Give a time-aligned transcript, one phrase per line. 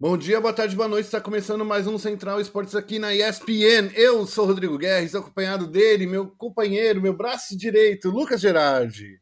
[0.00, 1.04] Bom dia, boa tarde, boa noite.
[1.04, 3.92] Está começando mais um Central Esportes aqui na ESPN.
[3.94, 9.20] Eu sou Rodrigo Guerra, acompanhado dele, meu companheiro, meu braço direito, Lucas Gerardi.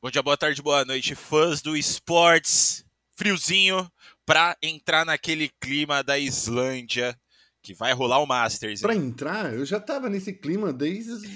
[0.00, 2.84] Bom dia, boa tarde, boa noite, fãs do esportes.
[3.16, 3.90] Friozinho
[4.24, 7.18] para entrar naquele clima da Islândia
[7.60, 8.80] que vai rolar o Masters.
[8.80, 11.26] Para entrar, eu já tava nesse clima desde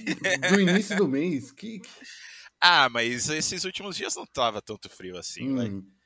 [0.55, 1.51] o início do mês.
[1.51, 1.83] Que...
[2.61, 5.98] Ah, mas esses últimos dias não tava tanto frio assim, hum.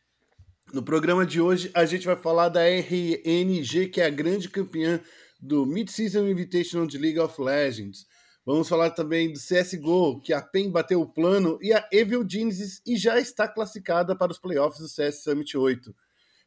[0.72, 4.98] No programa de hoje, a gente vai falar da RNG, que é a grande campeã
[5.38, 8.06] do Mid-Season Invitational de League of Legends.
[8.46, 12.80] Vamos falar também do CSGO, que a PEN bateu o plano, e a Evil Genesis
[12.86, 15.94] e já está classificada para os playoffs do CS Summit 8.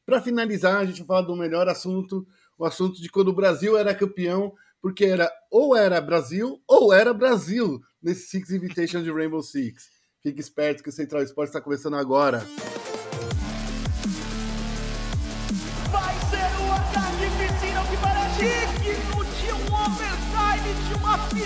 [0.03, 2.25] Para finalizar, a gente vai falar do melhor assunto,
[2.57, 4.51] o assunto de quando o Brasil era campeão,
[4.81, 9.87] porque era ou era Brasil ou era Brasil nesse Six Invitation de Rainbow Six.
[10.23, 12.43] Fique esperto que o Central Esporte está começando agora.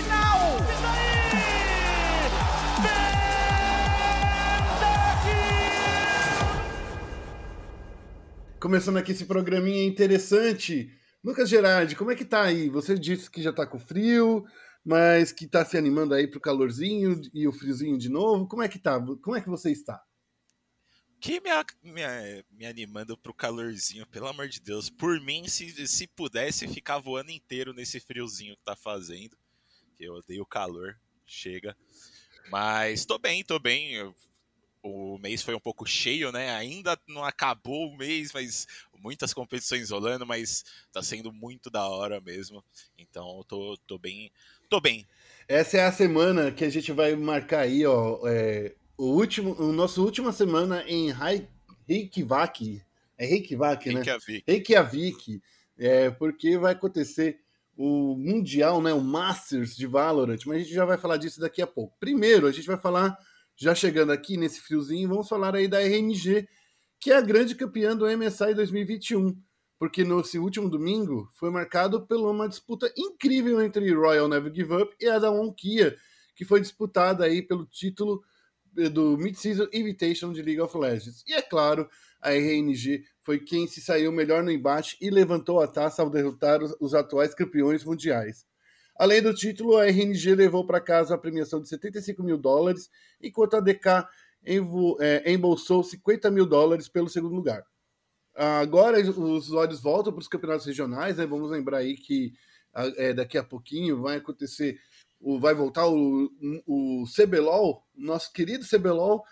[0.02, 0.56] Final!
[8.60, 10.90] Começando aqui esse programinha interessante.
[11.24, 12.68] Lucas Gerardi, como é que tá aí?
[12.68, 14.44] Você disse que já tá com frio,
[14.84, 18.46] mas que tá se animando aí pro calorzinho e o friozinho de novo.
[18.46, 19.00] Como é que tá?
[19.22, 20.02] Como é que você está?
[21.20, 21.50] que me,
[21.82, 24.88] me, me animando pro calorzinho, pelo amor de Deus.
[24.88, 29.36] Por mim, se, se pudesse ficar voando inteiro nesse friozinho que tá fazendo
[30.00, 30.96] porque eu odeio o calor.
[31.26, 31.76] Chega.
[32.50, 33.92] Mas tô bem, tô bem.
[33.92, 34.14] Eu,
[34.82, 36.50] o mês foi um pouco cheio, né?
[36.56, 38.66] Ainda não acabou o mês, mas
[38.98, 42.64] muitas competições rolando, mas tá sendo muito da hora mesmo.
[42.98, 44.32] Então tô, tô bem.
[44.70, 45.06] Tô bem.
[45.46, 48.20] Essa é a semana que a gente vai marcar aí, ó.
[48.26, 52.82] É, o último, o nosso última semana em Reykjavik.
[53.18, 53.94] É Reykjavik, né?
[53.96, 54.44] Reykjavik.
[54.46, 55.42] Reykjavik.
[55.78, 57.40] É, porque vai acontecer
[57.82, 61.62] o Mundial, né, o Masters de Valorant, mas a gente já vai falar disso daqui
[61.62, 61.96] a pouco.
[61.98, 63.16] Primeiro, a gente vai falar,
[63.56, 66.46] já chegando aqui nesse friozinho, vamos falar aí da RNG,
[67.00, 69.34] que é a grande campeã do MSI 2021,
[69.78, 74.94] porque nesse último domingo foi marcado por uma disputa incrível entre Royal Never Give Up
[75.00, 75.96] e a da Kia,
[76.36, 78.22] que foi disputada aí pelo título
[78.92, 81.24] do Mid-Season Invitation de League of Legends.
[81.26, 81.88] E é claro,
[82.20, 86.60] a RNG foi quem se saiu melhor no embate e levantou a taça ao derrotar
[86.80, 88.46] os atuais campeões mundiais.
[88.98, 92.90] Além do título, a RNG levou para casa a premiação de 75 mil dólares,
[93.22, 94.06] enquanto a DK
[95.00, 97.64] é, embolsou 50 mil dólares pelo segundo lugar.
[98.34, 101.26] Agora os olhos voltam para os campeonatos regionais, né?
[101.26, 102.32] Vamos lembrar aí que
[102.96, 104.78] é, daqui a pouquinho vai acontecer,
[105.40, 106.30] vai voltar o,
[106.66, 109.22] o CBLOL, nosso querido CBLOL,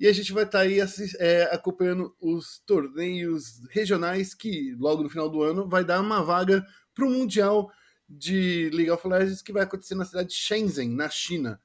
[0.00, 0.78] e a gente vai estar tá aí
[1.18, 6.66] é, acompanhando os torneios regionais que, logo no final do ano, vai dar uma vaga
[6.94, 7.70] para o Mundial
[8.08, 11.60] de League of Legends que vai acontecer na cidade de Shenzhen, na China.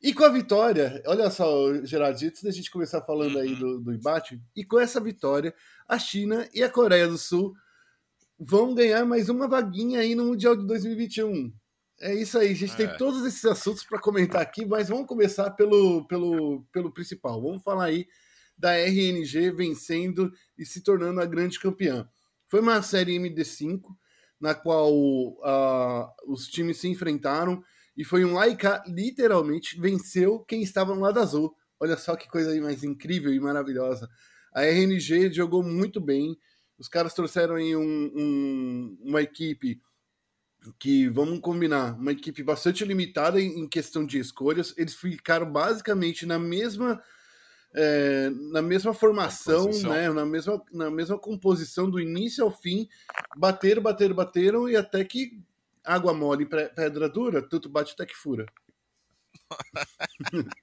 [0.00, 3.92] E com a vitória, olha só, Gerard, antes da gente começar falando aí do, do
[3.92, 5.54] embate, e com essa vitória,
[5.86, 7.54] a China e a Coreia do Sul
[8.38, 11.52] vão ganhar mais uma vaguinha aí no Mundial de 2021.
[12.00, 12.76] É isso aí, a gente é.
[12.76, 17.40] tem todos esses assuntos para comentar aqui, mas vamos começar pelo, pelo, pelo principal.
[17.40, 18.06] Vamos falar aí
[18.58, 22.08] da RNG vencendo e se tornando a grande campeã.
[22.48, 23.80] Foi uma série MD5,
[24.40, 27.62] na qual uh, os times se enfrentaram
[27.96, 31.54] e foi um Laika literalmente venceu quem estava no lado azul.
[31.78, 34.08] Olha só que coisa mais incrível e maravilhosa.
[34.54, 36.36] A RNG jogou muito bem.
[36.78, 39.80] Os caras trouxeram aí um, um, uma equipe
[40.78, 44.74] que vamos combinar, uma equipe bastante limitada em, questão de escolhas.
[44.76, 47.02] Eles ficaram basicamente na mesma
[47.74, 52.86] é, na mesma formação, né, na mesma, na mesma composição do início ao fim,
[53.36, 55.40] bateram, bateram, bateram e até que
[55.82, 58.46] água mole, pedra dura, tudo bate até que fura.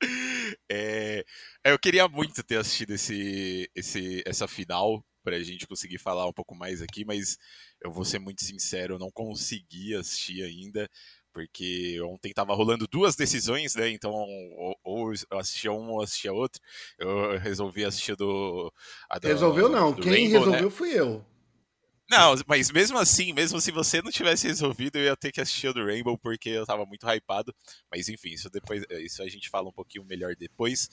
[0.70, 1.24] é,
[1.64, 6.32] eu queria muito ter assistido esse, esse, essa final para a gente conseguir falar um
[6.32, 7.36] pouco mais aqui, mas
[7.82, 10.88] eu vou ser muito sincero, eu não consegui assistir ainda,
[11.32, 13.88] porque ontem estava rolando duas decisões, né?
[13.90, 16.62] Então, ou, ou eu assistia uma ou assistia outra.
[16.96, 18.72] Eu resolvi assistir do.
[19.20, 20.38] do Resolveu não, do quem Rainbow, né?
[20.38, 20.70] resolveu né?
[20.70, 21.26] fui eu.
[22.08, 25.66] Não, mas mesmo assim, mesmo se você não tivesse resolvido, eu ia ter que assistir
[25.66, 27.52] o do Rainbow, porque eu tava muito hypado.
[27.90, 28.84] Mas enfim, isso depois.
[28.90, 30.88] Isso a gente fala um pouquinho melhor depois.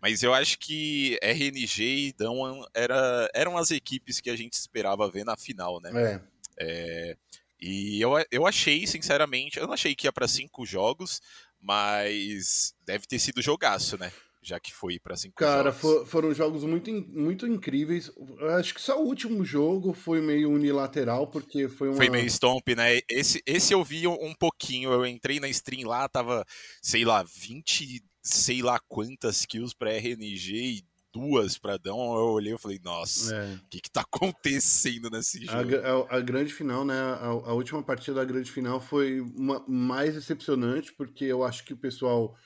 [0.00, 5.10] Mas eu acho que RNG e Dão era, eram as equipes que a gente esperava
[5.10, 5.90] ver na final, né?
[5.94, 6.20] É.
[6.60, 7.16] é
[7.58, 11.22] e eu, eu achei, sinceramente, eu não achei que ia para cinco jogos,
[11.60, 14.12] mas deve ter sido jogaço, né?
[14.46, 15.80] Já que foi para cinco Cara, jogos.
[15.80, 18.12] For, foram jogos muito, muito incríveis.
[18.58, 21.96] Acho que só o último jogo foi meio unilateral, porque foi uma...
[21.96, 23.00] Foi meio stomp, né?
[23.10, 24.92] Esse, esse eu vi um pouquinho.
[24.92, 26.44] Eu entrei na stream lá, tava,
[26.80, 30.84] sei lá, 20, sei lá quantas kills pra RNG e
[31.16, 33.60] duas para Dão, eu olhei e falei, nossa, o é.
[33.70, 35.76] que, que tá acontecendo nesse jogo?
[35.76, 36.94] A, a, a grande final, né?
[36.94, 41.72] A, a, última partida da grande final foi uma, mais decepcionante, porque eu acho que
[41.72, 42.36] o pessoal.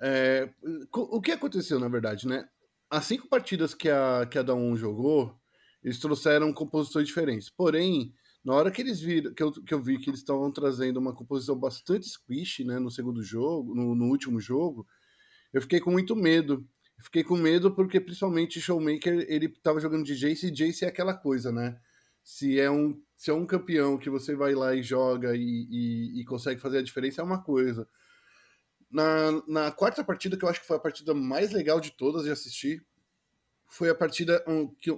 [0.00, 0.48] É,
[0.92, 2.48] o que aconteceu, na verdade, né?
[2.90, 5.38] As cinco partidas que a, que a Dawn jogou,
[5.82, 7.50] eles trouxeram composições diferentes.
[7.50, 8.14] Porém,
[8.44, 11.14] na hora que eles viram, que eu, que eu vi que eles estavam trazendo uma
[11.14, 14.86] composição bastante squish, né, no segundo jogo, no, no último jogo,
[15.52, 16.66] eu fiquei com muito medo
[17.00, 21.14] Fiquei com medo porque, principalmente, Showmaker, ele tava jogando de Jace e Jace é aquela
[21.14, 21.78] coisa, né?
[22.24, 26.20] Se é um, se é um campeão que você vai lá e joga e, e,
[26.20, 27.88] e consegue fazer a diferença, é uma coisa.
[28.90, 32.24] Na, na quarta partida, que eu acho que foi a partida mais legal de todas
[32.24, 32.84] de assistir,
[33.66, 34.42] foi a partida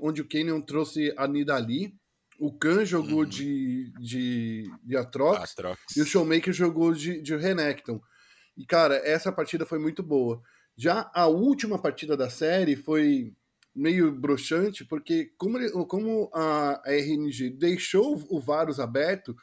[0.00, 1.92] onde o Canyon trouxe a Nidali,
[2.38, 3.28] o Khan jogou uhum.
[3.28, 8.00] de, de, de Atrox, Atrox, e o Showmaker jogou de, de Renekton.
[8.56, 10.40] E, cara, essa partida foi muito boa.
[10.76, 13.34] Já a última partida da série foi
[13.74, 19.36] meio broxante, porque como, ele, como a, RNG deixou o Varus aberto,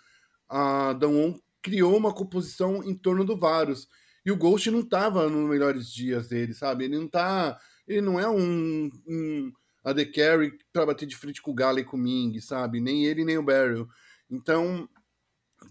[0.49, 3.87] a Dawn criou uma composição em torno do Varus.
[4.27, 6.83] E o Ghost não estava nos melhores dias dele, sabe?
[6.83, 7.57] Ele não tá.
[7.87, 9.53] Ele não é um, um
[9.85, 12.81] AD Carry para bater de frente com o Gala e com o Ming, sabe?
[12.81, 13.87] Nem ele, nem o Barrel.
[14.29, 14.89] Então,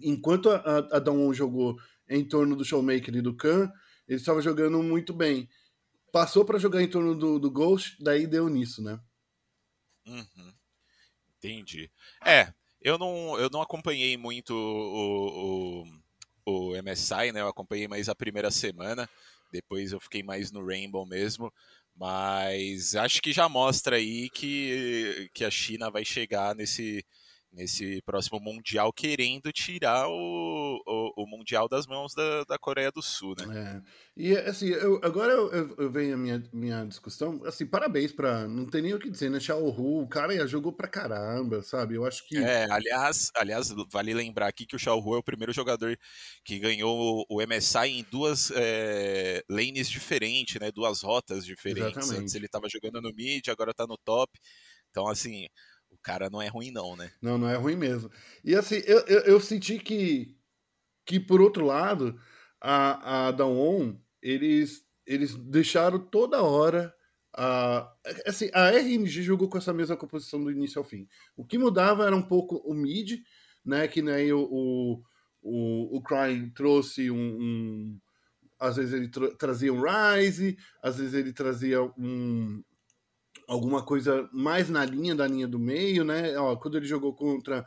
[0.00, 1.76] enquanto a, a Dawn jogou
[2.08, 3.70] em torno do Showmaker e do Khan,
[4.08, 5.46] ele estava jogando muito bem.
[6.10, 8.98] Passou para jogar em torno do, do Ghost, daí deu nisso, né?
[10.06, 10.54] Uhum.
[11.36, 11.90] Entendi.
[12.24, 16.05] É, eu não, eu não acompanhei muito o, o,
[16.46, 17.40] o MSI, né?
[17.40, 19.08] Eu acompanhei mais a primeira semana.
[19.52, 21.52] Depois eu fiquei mais no Rainbow mesmo.
[21.94, 27.04] Mas acho que já mostra aí que, que a China vai chegar nesse,
[27.56, 33.02] nesse próximo Mundial querendo tirar o, o, o Mundial das mãos da, da Coreia do
[33.02, 33.82] Sul, né?
[33.82, 34.06] É.
[34.16, 37.40] E assim, eu, agora eu, eu, venho a minha, minha discussão.
[37.44, 39.40] Assim, parabéns para Não tem nem o que dizer, né?
[39.40, 41.94] Xiao Hu, o cara já jogou pra caramba, sabe?
[41.94, 42.36] Eu acho que.
[42.36, 45.98] É, aliás, aliás, vale lembrar aqui que o Xiao Hu é o primeiro jogador
[46.44, 50.70] que ganhou o MSI em duas é, lanes diferentes, né?
[50.70, 51.96] Duas rotas diferentes.
[51.96, 52.22] Exatamente.
[52.22, 54.38] Antes ele tava jogando no mid, agora tá no top.
[54.90, 55.46] Então, assim,
[56.06, 57.10] cara não é ruim, não, né?
[57.20, 58.08] Não, não é ruim mesmo.
[58.44, 60.36] E assim, eu, eu, eu senti que,
[61.04, 62.16] que, por outro lado,
[62.60, 66.94] a, a Dawn eles, eles deixaram toda hora
[67.36, 67.92] a,
[68.24, 71.08] assim, a RNG jogou com essa mesma composição do início ao fim.
[71.36, 73.20] O que mudava era um pouco o mid,
[73.64, 73.88] né?
[73.88, 75.02] Que nem o, o,
[75.42, 78.00] o, o Crying trouxe um, um
[78.58, 82.62] às vezes ele tra trazia um Rise, às vezes ele trazia um
[83.46, 86.36] alguma coisa mais na linha da linha do meio, né?
[86.38, 87.64] Ó, quando ele jogou contra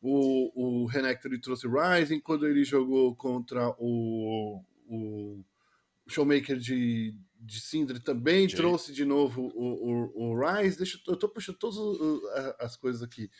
[0.00, 5.44] o, o Renekton ele trouxe Rising, quando ele jogou contra o, o
[6.08, 8.56] Showmaker de, de Sindri também Sim.
[8.56, 10.76] trouxe de novo o, o, o Rise.
[10.76, 11.76] Deixa, eu tô puxando todas
[12.60, 13.30] as coisas aqui.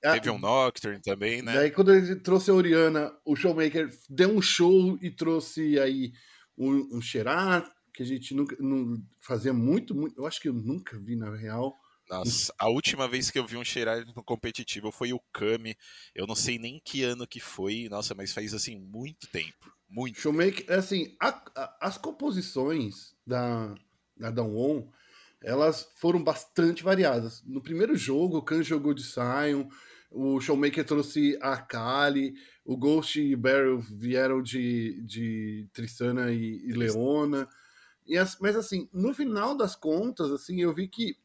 [0.00, 1.54] Teve um Nocturne também, né?
[1.54, 6.12] Daí quando ele trouxe a Oriana, o Showmaker deu um show e trouxe aí
[6.58, 10.18] um, um Xerath, que a gente nunca não, fazia muito, muito.
[10.18, 11.78] Eu acho que eu nunca vi na real.
[12.10, 15.74] Nossa, a última vez que eu vi um Xerath no competitivo foi o Kami.
[16.14, 19.72] Eu não sei nem que ano que foi, nossa, mas faz assim muito tempo.
[19.88, 20.20] Muito.
[20.20, 23.74] Showmaker, é assim, a, a, as composições da,
[24.16, 24.90] da Dawn
[25.40, 27.42] elas foram bastante variadas.
[27.46, 29.68] No primeiro jogo, o Khan jogou de Sion,
[30.10, 32.34] o Showmaker trouxe a Kali,
[32.64, 37.48] o Ghost e o Barrel vieram de, de Tristana e, e Leona.
[38.06, 41.16] E as, mas assim, no final das contas, assim, eu vi que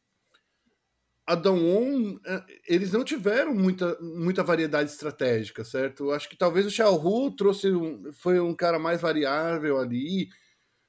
[1.26, 6.10] a Dawn, é, eles não tiveram muita, muita variedade estratégica, certo?
[6.10, 10.28] Acho que talvez o Xiao Hu trouxe um, foi um cara mais variável ali,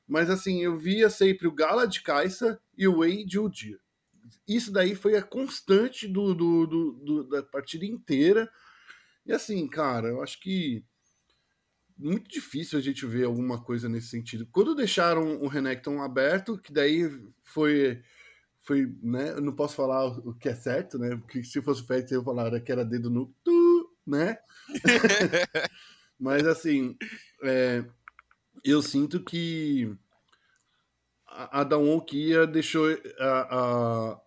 [0.08, 3.80] mas assim, eu via sempre o Gala de Kaisa e o Wei de Udir.
[4.48, 8.50] Isso daí foi a constante do, do, do, do, da partida inteira.
[9.26, 10.84] E assim, cara, eu acho que
[12.01, 14.48] muito difícil a gente ver alguma coisa nesse sentido.
[14.51, 17.10] Quando deixaram o Renekton aberto, que daí
[17.43, 18.01] foi
[18.62, 19.31] foi, né?
[19.31, 21.15] Eu não posso falar o que é certo, né?
[21.15, 24.38] Porque se fosse feito, eu falar que era dedo no tu, né?
[26.20, 26.96] Mas assim,
[27.43, 27.84] é,
[28.63, 29.91] eu sinto que
[31.27, 32.86] a, a Dawn Kia deixou
[33.20, 34.22] a, a,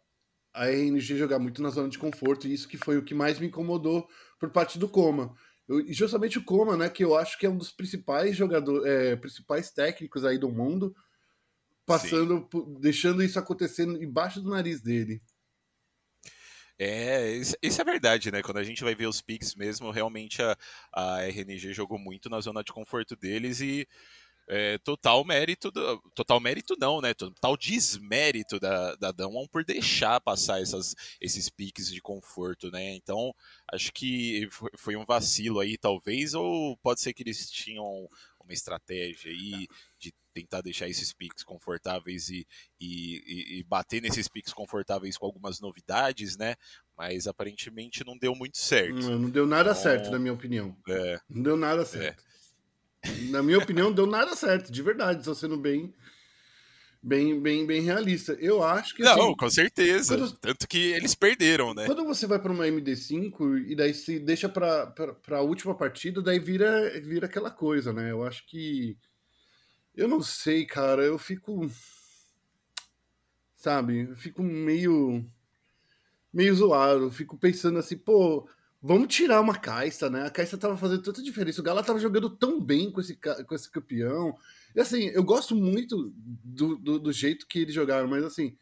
[0.52, 3.38] a RNG jogar muito na zona de conforto, e isso que foi o que mais
[3.38, 4.08] me incomodou
[4.40, 5.34] por parte do Coma.
[5.68, 6.88] Eu, justamente o Coma, né?
[6.88, 10.94] Que eu acho que é um dos principais jogadores, é, principais técnicos aí do mundo
[11.86, 12.80] passando, Sim.
[12.80, 15.22] deixando isso acontecendo embaixo do nariz dele.
[16.78, 18.42] É, isso é verdade, né?
[18.42, 20.56] Quando a gente vai ver os picks mesmo, realmente a,
[20.92, 23.86] a RNG jogou muito na zona de conforto deles e
[24.48, 27.14] é, total mérito, do, total mérito não, né?
[27.14, 32.94] Total desmérito da, da Damwon por deixar passar essas, esses piques de conforto, né?
[32.94, 33.34] Então,
[33.72, 38.08] acho que foi um vacilo aí, talvez, ou pode ser que eles tinham
[38.44, 39.66] uma estratégia aí
[39.98, 42.46] de tentar deixar esses piques confortáveis e,
[42.78, 46.56] e, e, bater nesses piques confortáveis com algumas novidades, né?
[46.96, 48.94] Mas aparentemente não deu muito certo.
[48.94, 50.76] Não, não deu nada então, certo, na minha opinião.
[50.88, 52.22] É, não deu nada certo.
[52.22, 52.33] É.
[53.30, 55.92] Na minha opinião, deu nada certo, de verdade, estou sendo bem,
[57.02, 58.32] bem, bem, bem realista.
[58.40, 59.02] Eu acho que.
[59.02, 60.16] Não, assim, com certeza.
[60.16, 61.86] Quando, Tanto que eles perderam, né?
[61.86, 64.94] Quando você vai para uma MD5 e daí se deixa para
[65.30, 68.10] a última partida, daí vira, vira aquela coisa, né?
[68.10, 68.96] Eu acho que.
[69.94, 71.02] Eu não sei, cara.
[71.02, 71.70] Eu fico.
[73.56, 74.08] Sabe?
[74.10, 75.24] Eu fico meio.
[76.32, 77.04] meio zoado.
[77.04, 78.48] Eu fico pensando assim, pô
[78.86, 80.26] Vamos tirar uma Caixa, né?
[80.26, 81.58] A Caixa tava fazendo tanta diferença.
[81.58, 84.36] O Gala tava jogando tão bem com esse, com esse campeão.
[84.76, 86.12] E assim, eu gosto muito
[86.44, 88.54] do, do, do jeito que eles jogaram, mas assim,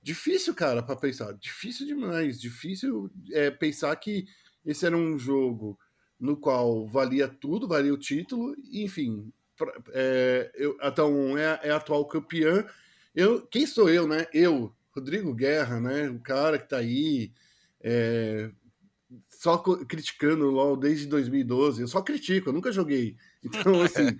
[0.00, 1.32] difícil, cara, para pensar.
[1.32, 2.40] Difícil demais.
[2.40, 4.24] Difícil é, pensar que
[4.64, 5.76] esse era um jogo
[6.20, 9.32] no qual valia tudo, valia o título, enfim.
[9.88, 12.64] É, eu, então, é, é atual campeã.
[13.12, 14.28] Eu, quem sou eu, né?
[14.32, 16.08] Eu, Rodrigo Guerra, né?
[16.08, 17.32] O cara que tá aí.
[17.80, 18.48] É,
[19.44, 21.82] só criticando o LoL desde 2012.
[21.82, 23.14] Eu só critico, eu nunca joguei.
[23.42, 24.16] Então, assim.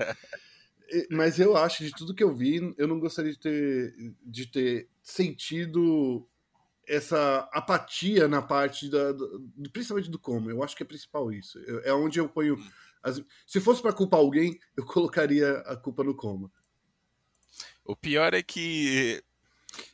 [1.10, 4.86] mas eu acho, de tudo que eu vi, eu não gostaria de ter, de ter
[5.02, 6.28] sentido
[6.86, 10.50] essa apatia na parte da, do, principalmente do como.
[10.50, 11.58] Eu acho que é principal isso.
[11.84, 12.58] É onde eu ponho.
[13.02, 16.52] As, se fosse para culpar alguém, eu colocaria a culpa no como.
[17.82, 19.24] O pior é que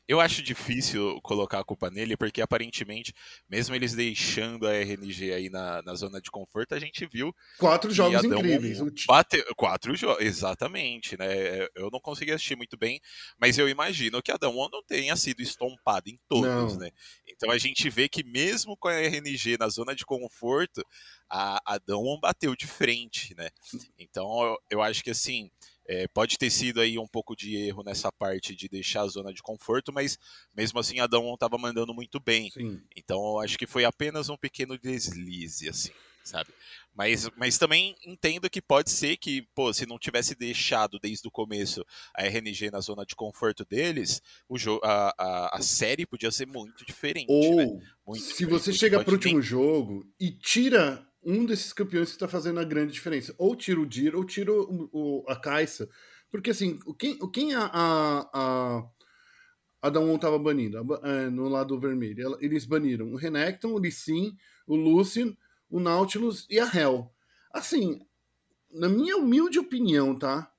[0.08, 3.14] eu acho difícil colocar a culpa nele, porque aparentemente,
[3.48, 7.34] mesmo eles deixando a RNG aí na, na zona de conforto, a gente viu.
[7.58, 8.80] Quatro jogos incríveis.
[9.06, 11.66] Bate, quatro jogos, exatamente, né?
[11.74, 13.00] Eu não consegui assistir muito bem,
[13.38, 16.80] mas eu imagino que a Damwon não tenha sido estompada em todos, não.
[16.80, 16.90] né?
[17.28, 20.84] Então a gente vê que mesmo com a RNG na zona de conforto,
[21.28, 23.50] a, a Damwon bateu de frente, né?
[23.98, 25.50] Então eu, eu acho que assim
[25.90, 29.34] é, pode ter sido aí um pouco de erro nessa parte de deixar a zona
[29.34, 30.16] de conforto, mas
[30.56, 32.48] mesmo assim Adão estava mandando muito bem.
[32.52, 32.80] Sim.
[32.94, 35.90] Então acho que foi apenas um pequeno deslize, assim,
[36.22, 36.50] sabe?
[36.94, 41.30] Mas, mas também entendo que pode ser que, pô, se não tivesse deixado desde o
[41.30, 46.30] começo a RNG na zona de conforto deles, o jogo, a, a, a série podia
[46.30, 47.26] ser muito diferente.
[47.28, 47.64] Ou né?
[48.06, 52.16] muito se diferente, você chega para o último jogo e tira um desses campeões que
[52.16, 53.34] está fazendo a grande diferença.
[53.38, 55.88] Ou tira o Dir, ou tira o, o, a Caixa.
[56.30, 58.90] Porque assim, quem, quem a, a, a,
[59.82, 62.38] a Damwon estava banindo é, no lado vermelho?
[62.40, 64.36] Eles baniram o Renekton, o Lee Sin,
[64.66, 65.36] o Lucian,
[65.68, 67.10] o Nautilus e a Hell.
[67.52, 68.00] Assim,
[68.72, 70.50] na minha humilde opinião, tá?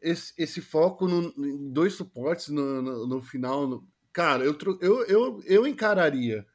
[0.00, 3.66] Esse, esse foco no, em dois suportes no, no, no final.
[3.66, 6.46] No, cara, eu, eu, eu, eu encararia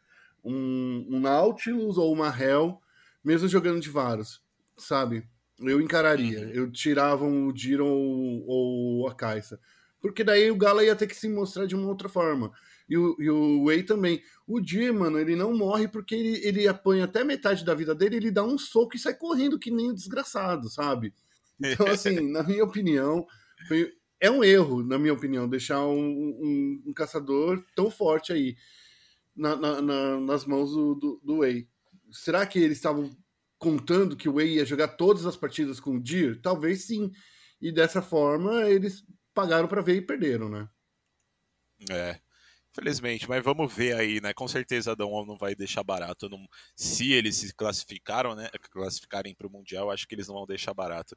[0.44, 2.80] um, um Nautilus ou uma Hell
[3.24, 4.42] mesmo jogando de Varus,
[4.78, 5.28] sabe?
[5.60, 6.40] Eu encararia.
[6.40, 6.50] Uhum.
[6.50, 9.60] Eu tirava o Diron ou, ou a Caixa.
[10.02, 12.52] Porque daí o Gala ia ter que se mostrar de uma outra forma.
[12.88, 14.24] E o, e o Wei também.
[14.48, 18.16] O Dir, mano, ele não morre porque ele, ele apanha até metade da vida dele,
[18.16, 21.14] ele dá um soco e sai correndo que nem um desgraçado, sabe?
[21.60, 23.28] Então, assim, na minha opinião,
[23.68, 28.56] foi, é um erro, na minha opinião, deixar um, um, um caçador tão forte aí
[29.36, 31.68] na, na, na, nas mãos do, do, do Wei
[32.12, 33.10] será que eles estavam
[33.58, 36.42] contando que o Wei ia jogar todas as partidas com o Dir?
[36.42, 37.12] Talvez sim.
[37.62, 40.70] E dessa forma eles pagaram para ver e perderam, né?
[41.90, 42.20] É.
[42.80, 44.34] Infelizmente, mas vamos ver aí, né?
[44.34, 46.30] Com certeza a Dão não vai deixar barato.
[46.30, 46.40] Não...
[46.76, 48.50] Se eles se classificaram, né?
[48.72, 51.16] Classificarem para o Mundial, acho que eles não vão deixar barato.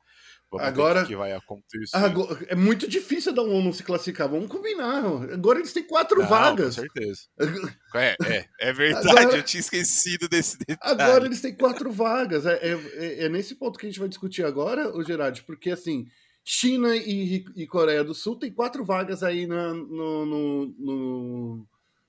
[0.50, 1.97] Vamos agora, ver o que vai acontecer.
[1.97, 4.28] Agora, é muito difícil a Dão não se classificar.
[4.28, 5.04] Vamos combinar.
[5.33, 6.76] Agora eles têm quatro não, vagas.
[6.76, 7.23] Com certeza.
[7.95, 9.07] É, é, é verdade.
[9.11, 10.78] Agora, eu tinha esquecido desse detalhe.
[10.81, 12.47] Agora eles têm quatro vagas.
[12.47, 15.71] É, é, é, é nesse ponto que a gente vai discutir agora, o Gerard, porque
[15.71, 16.07] assim.
[16.45, 21.69] China e, e, Coreia do Sul tem quatro vagas aí na, no, no, no,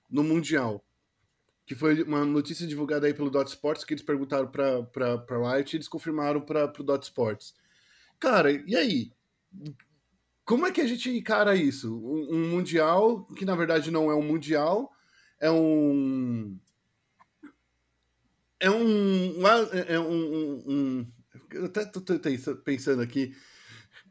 [0.09, 0.83] no, Mundial.
[1.65, 5.73] Que foi uma notícia divulgada aí pelo Dot Sports, que eles perguntaram para a Riot
[5.73, 7.53] e eles confirmaram para o Dot Sports.
[8.19, 9.11] Cara, e aí?
[10.43, 11.95] Como é que a gente encara isso?
[11.95, 14.91] Um, um Mundial que na verdade não é um Mundial,
[15.39, 16.57] é um.
[18.59, 19.47] É um.
[19.89, 21.07] É um, um, um
[21.51, 22.01] eu até tô
[22.63, 23.35] pensando aqui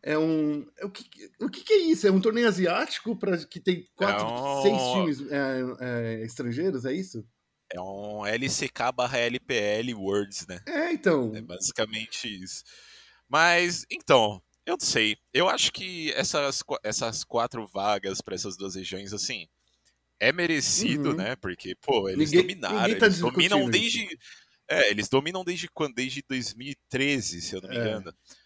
[0.03, 0.67] É um.
[0.77, 1.05] É o que,
[1.41, 2.07] o que, é isso?
[2.07, 4.63] É um torneio asiático para que tem quatro, é um...
[4.63, 7.25] seis times é, é, estrangeiros, é isso?
[7.73, 10.61] É um LCK barra LPL Words, né?
[10.67, 11.33] É, então.
[11.35, 12.65] É basicamente isso.
[13.29, 15.17] Mas, então, eu não sei.
[15.33, 19.49] Eu acho que essas, essas quatro vagas para essas duas regiões, assim,
[20.21, 21.17] é merecido, uhum.
[21.17, 21.37] né?
[21.37, 22.81] Porque, pô, eles ninguém, dominaram.
[22.83, 24.19] Ninguém tá eles dominam desde.
[24.69, 25.95] É, eles dominam desde quando?
[25.95, 27.81] Desde 2013, se eu não me é.
[27.81, 28.11] engano.
[28.11, 28.42] É,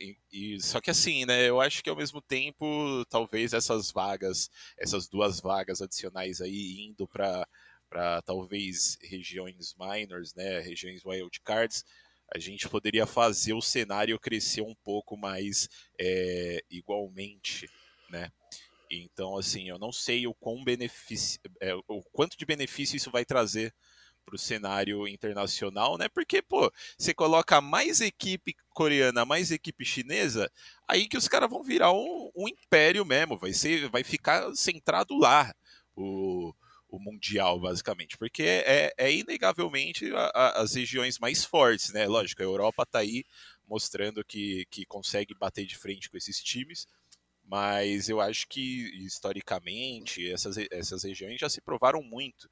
[0.00, 1.48] e, e, só que assim, né?
[1.48, 7.06] Eu acho que ao mesmo tempo, talvez essas vagas, essas duas vagas adicionais aí indo
[7.06, 7.46] para
[8.24, 11.84] talvez regiões minors, né, regiões wildcards,
[12.34, 15.68] a gente poderia fazer o cenário crescer um pouco mais
[16.00, 17.68] é, igualmente,
[18.08, 18.32] né?
[18.90, 23.74] Então, assim, eu não sei o benefício, é, o quanto de benefício isso vai trazer
[24.24, 26.08] para o cenário internacional, né?
[26.08, 30.50] Porque, pô, você coloca mais equipe coreana, mais equipe chinesa,
[30.88, 35.16] aí que os caras vão virar um, um, império mesmo, vai ser, vai ficar centrado
[35.18, 35.54] lá.
[35.94, 36.54] O,
[36.88, 42.06] o Mundial, basicamente, porque é, é inegavelmente a, a, as regiões mais fortes, né?
[42.06, 43.24] Lógico, a Europa está aí
[43.66, 46.86] mostrando que, que consegue bater de frente com esses times,
[47.42, 52.48] mas eu acho que historicamente essas, essas regiões já se provaram muito.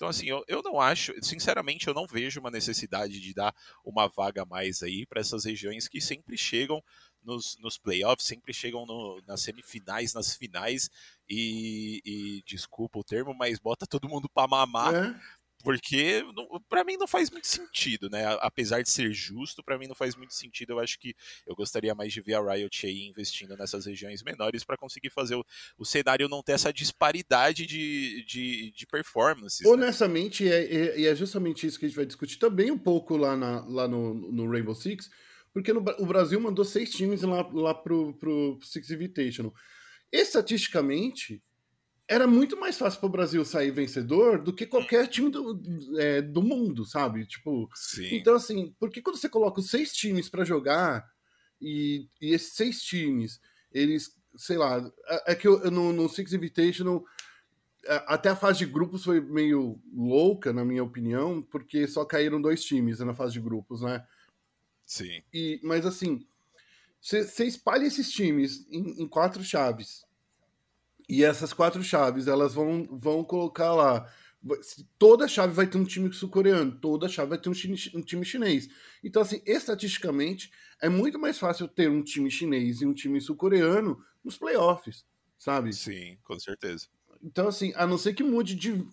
[0.00, 3.54] Então, assim, eu, eu não acho, sinceramente, eu não vejo uma necessidade de dar
[3.84, 6.82] uma vaga a mais aí para essas regiões que sempre chegam
[7.22, 10.88] nos, nos playoffs, sempre chegam no, nas semifinais, nas finais
[11.28, 14.94] e, e, desculpa o termo, mas bota todo mundo para mamar.
[14.94, 15.20] É.
[15.62, 16.24] Porque
[16.68, 18.24] para mim não faz muito sentido, né?
[18.40, 20.72] Apesar de ser justo, para mim não faz muito sentido.
[20.72, 21.14] Eu acho que
[21.46, 25.34] eu gostaria mais de ver a Riot aí investindo nessas regiões menores para conseguir fazer
[25.34, 25.44] o,
[25.78, 29.60] o, cenário não ter essa disparidade de, de, de performances.
[29.60, 29.70] Né?
[29.70, 30.50] Honestamente, né?
[30.50, 33.64] é, é, é, justamente isso que a gente vai discutir também um pouco lá, na,
[33.66, 35.10] lá no, no Rainbow Six
[35.52, 39.52] porque no, o Brasil mandou seis times lá, lá pro, pro Six Invitational.
[40.12, 41.42] Estatisticamente,
[42.10, 45.62] era muito mais fácil para o Brasil sair vencedor do que qualquer time do,
[45.96, 47.24] é, do mundo, sabe?
[47.24, 48.16] Tipo, Sim.
[48.16, 51.08] então assim, porque quando você coloca os seis times para jogar
[51.60, 53.40] e, e, esses seis times,
[53.72, 57.04] eles, sei lá, é, é que eu, no, no Six Invitational
[58.06, 62.64] até a fase de grupos foi meio louca, na minha opinião, porque só caíram dois
[62.64, 64.04] times na fase de grupos, né?
[64.84, 65.22] Sim.
[65.32, 66.26] E, mas assim,
[67.00, 70.04] você espalha esses times em, em, quatro chaves.
[71.10, 74.08] E essas quatro chaves, elas vão, vão colocar lá.
[74.96, 77.52] Toda chave vai ter um time sul-coreano, toda chave vai ter um,
[77.94, 78.68] um time chinês.
[79.02, 83.98] Então, assim, estatisticamente, é muito mais fácil ter um time chinês e um time sul-coreano
[84.24, 85.04] nos playoffs,
[85.36, 85.72] sabe?
[85.72, 86.86] Sim, com certeza.
[87.20, 88.86] Então, assim, a não ser que mude de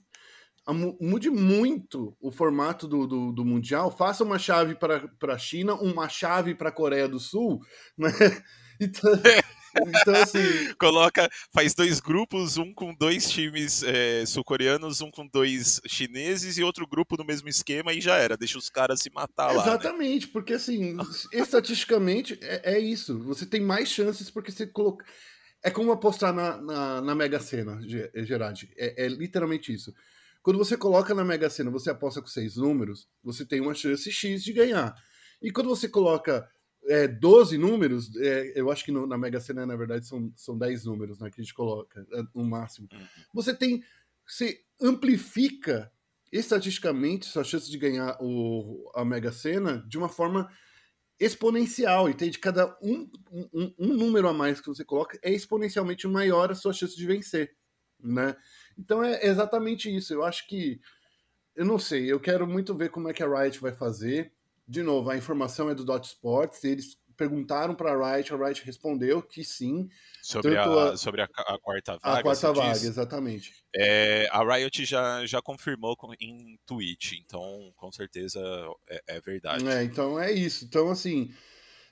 [1.00, 6.10] mude muito o formato do, do, do Mundial, faça uma chave para a China, uma
[6.10, 7.62] chave para a Coreia do Sul,
[7.96, 8.10] né?
[8.80, 9.12] Então,
[9.88, 10.74] então, assim.
[10.80, 16.64] Coloca, faz dois grupos, um com dois times é, sul-coreanos, um com dois chineses e
[16.64, 19.54] outro grupo no mesmo esquema e já era, deixa os caras se matar lá.
[19.54, 19.60] Né?
[19.62, 20.32] Exatamente, né?
[20.34, 20.98] porque assim,
[21.34, 23.20] estatisticamente é, é, isso.
[23.24, 25.06] Você tem mais chances porque você coloca.
[25.64, 27.80] É como apostar na, na, na Mega Sena,
[28.16, 28.70] Gerard.
[28.78, 29.94] É, é literalmente isso.
[30.42, 34.10] Quando você coloca na Mega Sena, você aposta com seis números, você tem uma chance
[34.12, 34.96] X de ganhar.
[35.42, 36.48] E quando você coloca
[36.88, 40.58] é, 12 números, é, eu acho que no, na Mega Sena, na verdade, são, são
[40.58, 42.88] 10 números né, que a gente coloca, é, no máximo.
[42.92, 43.08] Uhum.
[43.34, 43.84] Você tem.
[44.26, 45.92] Você amplifica
[46.32, 50.50] estatisticamente sua chance de ganhar o, a Mega Sena de uma forma
[51.20, 52.10] exponencial.
[52.10, 52.38] Entende?
[52.40, 56.74] Cada um, um, um número a mais que você coloca é exponencialmente maior a sua
[56.74, 57.56] chance de vencer.
[58.00, 58.36] Né?
[58.78, 60.14] Então é exatamente isso.
[60.14, 60.80] Eu acho que.
[61.56, 64.32] Eu não sei, eu quero muito ver como é que a Riot vai fazer.
[64.68, 66.64] De novo, a informação é do Dot Sports.
[66.64, 69.90] Eles perguntaram para a Riot, a Riot respondeu que sim.
[70.22, 72.20] Sobre, a, a, sobre a, a, quarta vaga.
[72.20, 72.84] A quarta vaga, diz.
[72.84, 73.54] exatamente.
[73.76, 78.40] É, a Riot já, já confirmou com, em tweet, então com certeza
[78.88, 79.68] é, é verdade.
[79.68, 80.66] É, então é isso.
[80.66, 81.34] Então, assim,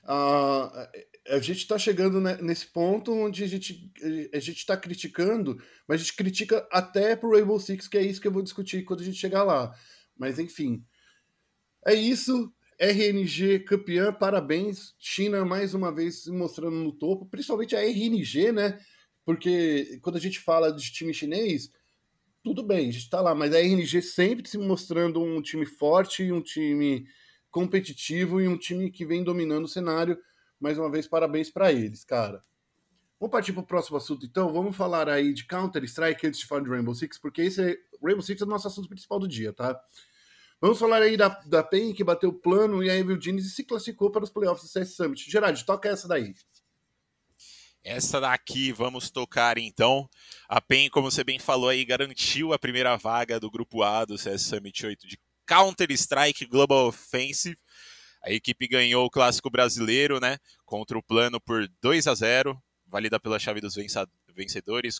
[0.06, 0.70] Uh,
[1.30, 3.92] a gente está chegando nesse ponto onde a gente
[4.32, 8.20] a gente está criticando, mas a gente critica até pro Rainbow Six, que é isso
[8.20, 9.74] que eu vou discutir quando a gente chegar lá.
[10.16, 10.84] Mas enfim,
[11.84, 12.54] é isso.
[12.78, 14.94] RNG campeã, parabéns.
[14.98, 18.78] China mais uma vez se mostrando no topo, principalmente a RNG, né?
[19.24, 21.70] Porque quando a gente fala de time chinês,
[22.42, 26.30] tudo bem, a gente tá lá, mas a RNG sempre se mostrando um time forte,
[26.30, 27.06] um time
[27.50, 30.18] competitivo e um time que vem dominando o cenário.
[30.60, 32.40] Mais uma vez, parabéns para eles, cara.
[33.18, 34.52] Vamos partir para o próximo assunto, então.
[34.52, 38.22] Vamos falar aí de Counter-Strike antes de falar de Rainbow Six, porque esse é, Rainbow
[38.22, 39.80] Six é o nosso assunto principal do dia, tá?
[40.60, 43.64] Vamos falar aí da, da PEN, que bateu o plano, e a Evil Genius se
[43.64, 45.30] classificou para os playoffs do CS Summit.
[45.30, 46.34] Gerard, toca essa daí.
[47.84, 50.08] Essa daqui vamos tocar então.
[50.48, 54.18] A PEN, como você bem falou aí, garantiu a primeira vaga do grupo A do
[54.18, 57.56] CS Summit 8 de Counter-Strike Global Offensive.
[58.24, 60.38] A equipe ganhou o clássico brasileiro, né?
[60.64, 64.14] Contra o plano por 2 a 0 válida pela chave dos vencedores,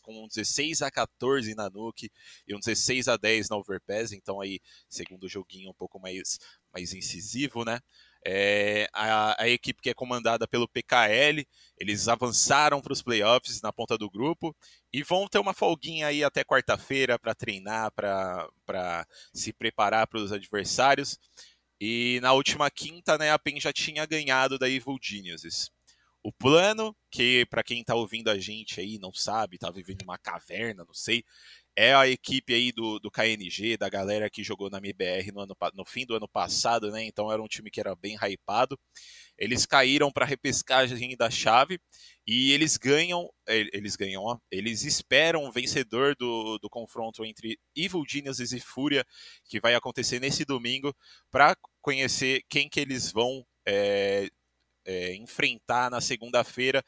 [0.01, 2.11] com um 16 a 14 na Nuke
[2.47, 4.13] e um 16 a 10 na Overpass.
[4.13, 6.39] Então aí, segundo joguinho um pouco mais,
[6.73, 7.81] mais incisivo, né?
[8.29, 11.47] É, a, a, equipe que é comandada pelo PKL,
[11.79, 14.55] eles avançaram para os playoffs na ponta do grupo
[14.93, 20.33] e vão ter uma folguinha aí até quarta-feira para treinar, para se preparar para os
[20.33, 21.17] adversários.
[21.81, 25.71] E na última quinta, né, a PEN já tinha ganhado da Evil Geniuses.
[26.27, 30.19] O plano, que para quem está ouvindo a gente aí não sabe, está vivendo uma
[30.19, 31.23] caverna, não sei,
[31.77, 35.57] é a equipe aí do, do KNG, da galera que jogou na MBR no, ano,
[35.73, 37.05] no fim do ano passado, né?
[37.05, 38.77] Então era um time que era bem hypado.
[39.39, 41.79] Eles caíram para a repescagem da chave
[42.27, 48.03] e eles ganham, eles ganham, ó, eles esperam o vencedor do, do confronto entre Evil
[48.05, 49.07] Geniuses e Fúria,
[49.45, 50.93] que vai acontecer nesse domingo,
[51.31, 54.29] para conhecer quem que eles vão é,
[54.87, 56.83] é, enfrentar na segunda-feira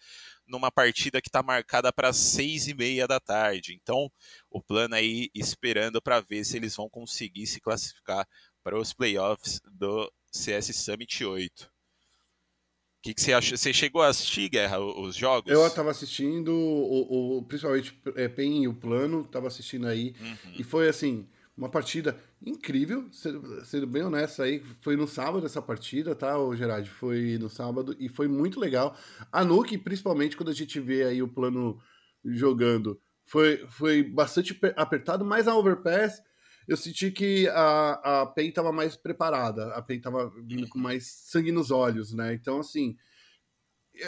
[0.46, 3.74] numa partida que está marcada para seis e meia da tarde.
[3.74, 4.11] Então,
[4.50, 8.26] o plano aí esperando para ver se eles vão conseguir se classificar
[8.62, 11.64] para os playoffs do CS Summit 8.
[11.64, 13.56] O que, que você acha?
[13.56, 15.52] Você chegou a assistir, Guerra, os jogos?
[15.52, 20.14] Eu estava assistindo, o, o, principalmente é, PEN e o plano, estava assistindo aí.
[20.20, 20.54] Uhum.
[20.58, 21.28] E foi assim,
[21.59, 26.88] uma partida incrível, sendo, bem honesto aí, foi no sábado essa partida, tá, o Gerard?
[26.88, 28.97] Foi no sábado e foi muito legal.
[29.33, 31.81] A Nuke, principalmente quando a gente vê aí o plano
[32.25, 36.23] jogando, foi, foi bastante apertado, mas a Overpass
[36.68, 41.07] eu senti que a, a PEN estava mais preparada, a PEN estava vindo com mais
[41.07, 42.35] sangue nos olhos, né?
[42.35, 42.97] Então, assim,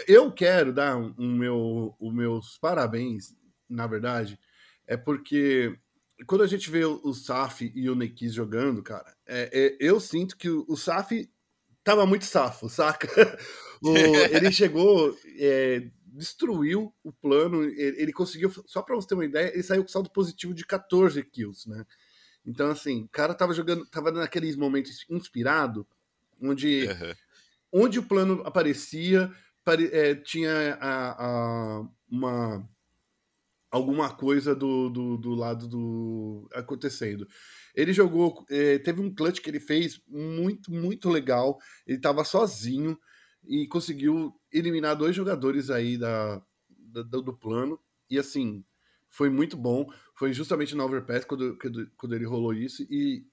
[0.06, 3.34] eu quero dar um, um meu, os meus parabéns,
[3.68, 4.38] na verdade,
[4.86, 5.76] é porque
[6.26, 10.36] quando a gente vê o Saf e o Nekis jogando, cara, é, é, eu sinto
[10.36, 11.28] que o, o Saf
[11.82, 13.08] tava muito safo, saca?
[13.82, 19.24] o, ele chegou, é, destruiu o plano, ele, ele conseguiu, só para você ter uma
[19.24, 21.84] ideia, ele saiu com saldo positivo de 14 kills, né?
[22.44, 25.86] Então, assim, o cara tava jogando, tava naqueles momentos inspirado,
[26.40, 27.82] onde, uhum.
[27.84, 29.30] onde o plano aparecia,
[29.64, 32.68] pare, é, tinha a, a, uma
[33.70, 37.26] alguma coisa do, do, do, lado do acontecendo.
[37.74, 41.58] Ele jogou, é, teve um clutch que ele fez muito, muito legal.
[41.86, 42.98] Ele estava sozinho
[43.44, 47.78] e conseguiu eliminar dois jogadores aí da, da, do plano.
[48.10, 48.64] E assim,
[49.08, 49.86] foi muito bom.
[50.16, 51.56] Foi justamente no Overpass quando,
[51.96, 52.82] quando ele rolou isso.
[52.90, 53.24] E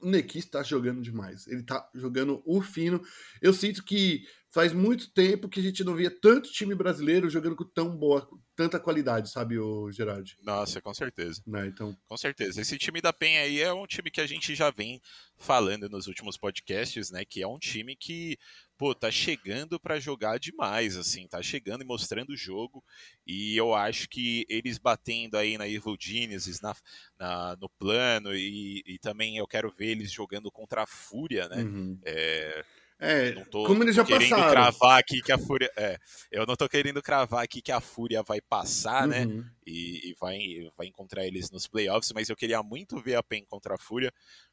[0.00, 1.46] o Nekis está jogando demais.
[1.46, 3.00] Ele está jogando o fino.
[3.40, 7.56] Eu sinto que faz muito tempo que a gente não via tanto time brasileiro jogando
[7.56, 10.36] com tão boa, tanta qualidade, sabe, o Gerard?
[10.42, 11.42] Nossa, com certeza.
[11.46, 11.96] Né, então...
[12.06, 12.60] Com certeza.
[12.60, 15.00] Esse time da PEN aí é um time que a gente já vem
[15.38, 18.36] falando nos últimos podcasts, né, que é um time que,
[18.76, 22.84] pô, tá chegando para jogar demais, assim, tá chegando e mostrando o jogo,
[23.26, 26.76] e eu acho que eles batendo aí na Evil Genesis, na,
[27.18, 31.62] na no plano, e, e, também eu quero ver eles jogando contra a Fúria, né,
[31.62, 31.98] uhum.
[32.04, 32.62] é
[33.02, 34.52] é, não tô, como eles já querendo passaram.
[34.52, 35.70] cravar aqui que a Fúria.
[35.76, 35.98] É,
[36.30, 39.38] eu não tô querendo cravar aqui que a Fúria vai passar, né, uhum.
[39.38, 39.50] né?
[39.66, 40.38] E, e, vai,
[40.76, 44.12] vai encontrar eles nos playoffs, mas eu queria muito ver a PEN contra a Fúria,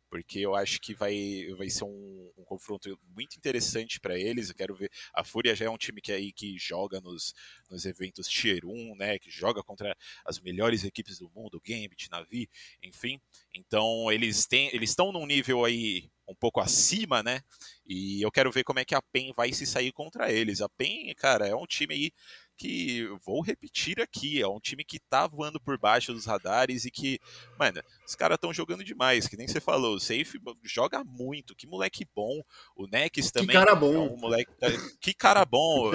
[0.09, 4.49] porque eu acho que vai, vai ser um, um confronto muito interessante para eles.
[4.49, 4.89] Eu quero ver.
[5.13, 7.33] A Fúria já é um time que aí que joga nos,
[7.69, 9.19] nos eventos Tier 1, né?
[9.19, 12.49] Que joga contra as melhores equipes do mundo, Gambit, Navi,
[12.81, 13.21] enfim.
[13.53, 17.41] Então eles têm, eles estão num nível aí um pouco acima, né?
[17.85, 20.61] E eu quero ver como é que a PEN vai se sair contra eles.
[20.61, 22.11] A PEN, cara, é um time aí
[22.59, 26.91] que vou repetir aqui, é um time que tá voando por baixo dos radares e
[26.91, 27.17] que,
[27.57, 31.65] mano, os caras estão jogando demais, que nem você falou, o Safe joga muito, que
[31.65, 32.41] moleque bom,
[32.75, 33.47] o Nex também.
[33.47, 33.93] Que cara bom.
[33.93, 34.51] É um moleque,
[34.99, 35.89] que cara bom,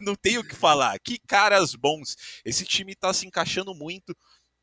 [0.00, 2.16] não tenho o que falar, que caras bons.
[2.42, 4.16] Esse time tá se encaixando muito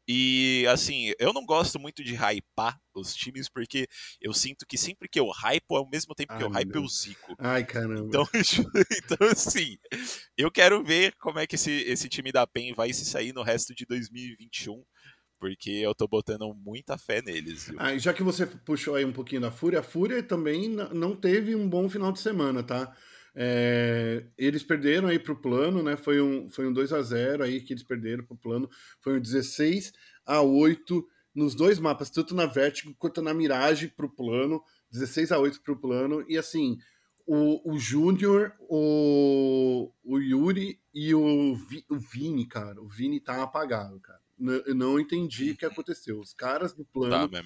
[0.08, 3.88] e assim, eu não gosto muito de hypar os times, porque
[4.22, 6.88] eu sinto que sempre que eu hypo, ao mesmo tempo que Ai, eu hype, eu
[6.88, 7.36] zico.
[7.40, 8.08] Ai, caramba.
[8.08, 8.26] Então,
[9.04, 9.78] então, assim,
[10.38, 13.44] eu quero ver como é que esse, esse time da PEN vai se sair no
[13.44, 14.84] resto de 2021
[15.38, 17.72] porque eu tô botando muita fé neles.
[17.78, 21.56] Ah, já que você puxou aí um pouquinho da Fúria, a Fúria também não teve
[21.56, 22.96] um bom final de semana, tá?
[23.36, 25.98] É, eles perderam aí para o plano, né?
[25.98, 28.70] Foi um, foi um 2 a 0 aí que eles perderam para o plano.
[29.02, 29.92] Foi um 16
[30.26, 35.40] a 8 nos dois mapas, tanto na Vertigo quanto na Mirage pro plano, 16 a
[35.40, 36.78] 8 pro plano, e assim,
[37.28, 43.44] o, o Júnior, o, o Yuri e o, Vi, o Vini, cara, o Vini tá
[43.44, 44.20] apagado, cara.
[44.66, 46.20] Eu não entendi o que aconteceu.
[46.20, 47.44] Os caras do plano tá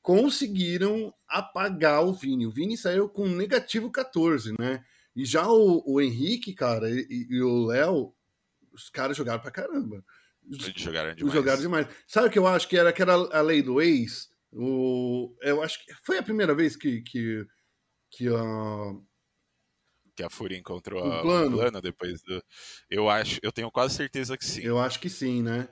[0.00, 2.46] conseguiram apagar o Vini.
[2.46, 4.84] O Vini saiu com negativo 14, né?
[5.14, 8.14] E já o, o Henrique, cara, e, e o Léo,
[8.72, 10.04] os caras jogaram pra caramba.
[10.50, 11.34] Eles jogaram demais.
[11.34, 11.86] Jogaram demais.
[12.06, 14.28] Sabe o que eu acho que era que era a lei do ex?
[14.52, 17.46] O, eu acho que foi a primeira vez que, que,
[18.10, 18.94] que a.
[20.16, 21.56] Que a Fúria encontrou o plano.
[21.56, 22.42] plano depois do.
[22.88, 24.62] Eu acho, eu tenho quase certeza que sim.
[24.62, 25.68] Eu acho que sim, né?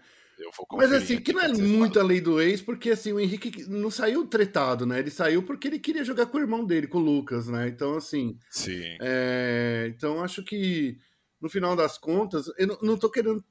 [0.72, 3.90] Mas assim, que não é muito a lei do ex, porque assim, o Henrique não
[3.90, 4.98] saiu tretado, né?
[4.98, 7.68] Ele saiu porque ele queria jogar com o irmão dele, com o Lucas, né?
[7.68, 8.38] Então, assim.
[8.50, 8.96] Sim.
[9.00, 9.92] É...
[9.94, 10.98] Então, acho que
[11.40, 13.44] no final das contas, eu não, não tô querendo.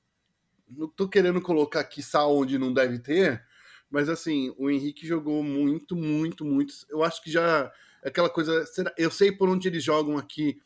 [0.69, 3.43] Não tô querendo colocar aqui sal onde não deve ter,
[3.89, 6.73] mas assim, o Henrique jogou muito, muito, muito.
[6.89, 7.71] Eu acho que já.
[8.01, 8.65] É aquela coisa.
[8.97, 10.61] Eu sei por onde eles jogam aqui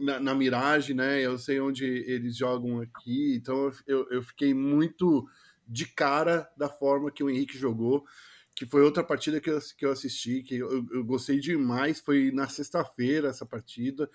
[0.00, 1.20] na, na Mirage, né?
[1.20, 5.26] Eu sei onde eles jogam aqui, então eu, eu fiquei muito
[5.68, 8.06] de cara da forma que o Henrique jogou,
[8.54, 12.00] que foi outra partida que eu, que eu assisti, que eu, eu gostei demais.
[12.00, 14.10] Foi na sexta-feira essa partida,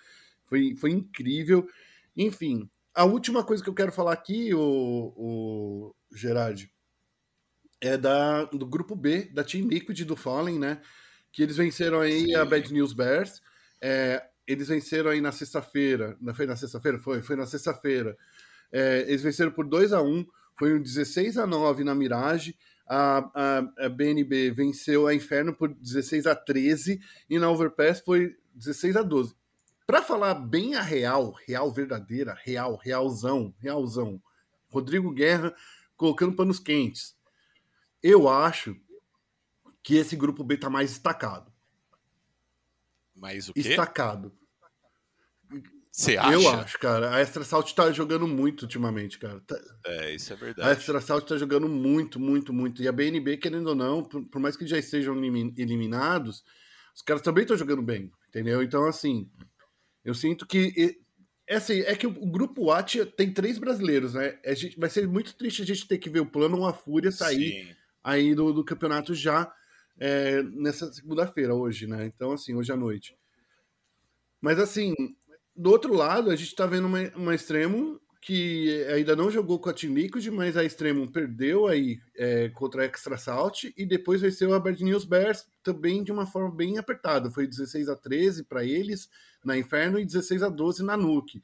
[0.45, 1.67] foi, foi incrível.
[2.17, 6.71] Enfim, a última coisa que eu quero falar aqui, o, o Gerard,
[7.79, 10.81] é da, do grupo B, da Team Liquid do Fallen, né?
[11.31, 12.35] Que eles venceram aí Sim.
[12.35, 13.41] a Bad News Bears.
[13.81, 16.15] É, eles venceram aí na sexta-feira.
[16.19, 16.99] Não foi na sexta-feira?
[16.99, 18.17] Foi, foi na sexta-feira.
[18.71, 20.25] É, eles venceram por 2 a 1 um,
[20.57, 22.55] foi um 16 a 9 na Mirage.
[22.87, 28.35] A, a, a, BNB venceu a Inferno por 16 a 13 e na Overpass foi
[28.53, 29.35] 16 a 12.
[29.85, 34.21] Para falar bem a real, real verdadeira, real, realzão, realzão.
[34.69, 35.53] Rodrigo Guerra
[35.95, 37.15] colocando panos quentes.
[38.01, 38.75] Eu acho
[39.81, 41.51] que esse grupo B tá mais destacado.
[43.15, 43.59] Mais o quê?
[43.59, 44.33] Estacado.
[45.95, 46.33] Você acha?
[46.33, 47.13] Eu acho, cara.
[47.13, 49.39] A Extra Salt tá jogando muito ultimamente, cara.
[49.41, 49.55] Tá...
[49.85, 50.67] É, isso é verdade.
[50.67, 52.81] A Extra Salt tá jogando muito, muito, muito.
[52.81, 56.43] E a BNB, querendo ou não, por, por mais que já estejam eliminados,
[56.95, 58.63] os caras também estão jogando bem, entendeu?
[58.63, 59.29] Então, assim,
[60.03, 60.99] eu sinto que.
[61.47, 64.39] É, assim, é que o, grupo A tem três brasileiros, né?
[64.43, 66.73] A gente, vai ser muito triste a gente ter que ver o plano ou a
[66.73, 67.75] Fúria sair Sim.
[68.03, 69.53] aí do, do campeonato já
[69.99, 72.07] é, nessa segunda-feira, hoje, né?
[72.07, 73.15] Então, assim, hoje à noite.
[74.41, 74.95] Mas, assim,
[75.55, 79.69] do outro lado, a gente está vendo uma, uma extremo que ainda não jogou com
[79.69, 84.21] a Team Liquid, mas a Extremo perdeu aí é, contra a Extra Salt e depois
[84.21, 87.29] venceu a Bad News Bears também de uma forma bem apertada.
[87.29, 89.09] Foi 16 a 13 para eles
[89.43, 91.43] na Inferno e 16 a 12 na Nuke.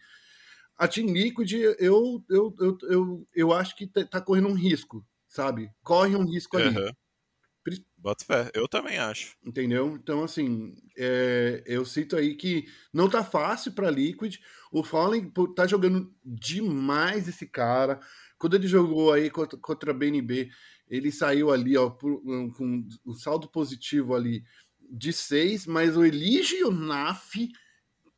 [0.77, 5.05] A Team Liquid, eu, eu, eu, eu, eu acho que tá, tá correndo um risco,
[5.27, 5.69] sabe?
[5.83, 6.73] Corre um risco ali.
[7.97, 9.35] Bota fé, eu também acho.
[9.43, 9.97] Entendeu?
[10.01, 14.37] Então, assim, é, eu cito aí que não tá fácil para Liquid.
[14.71, 17.99] O Fallen tá jogando demais esse cara.
[18.37, 20.49] Quando ele jogou aí contra, contra a BNB,
[20.89, 22.21] ele saiu ali, ó, por,
[22.55, 24.43] com o saldo positivo ali
[24.89, 27.35] de 6, mas o Elige e o Naf.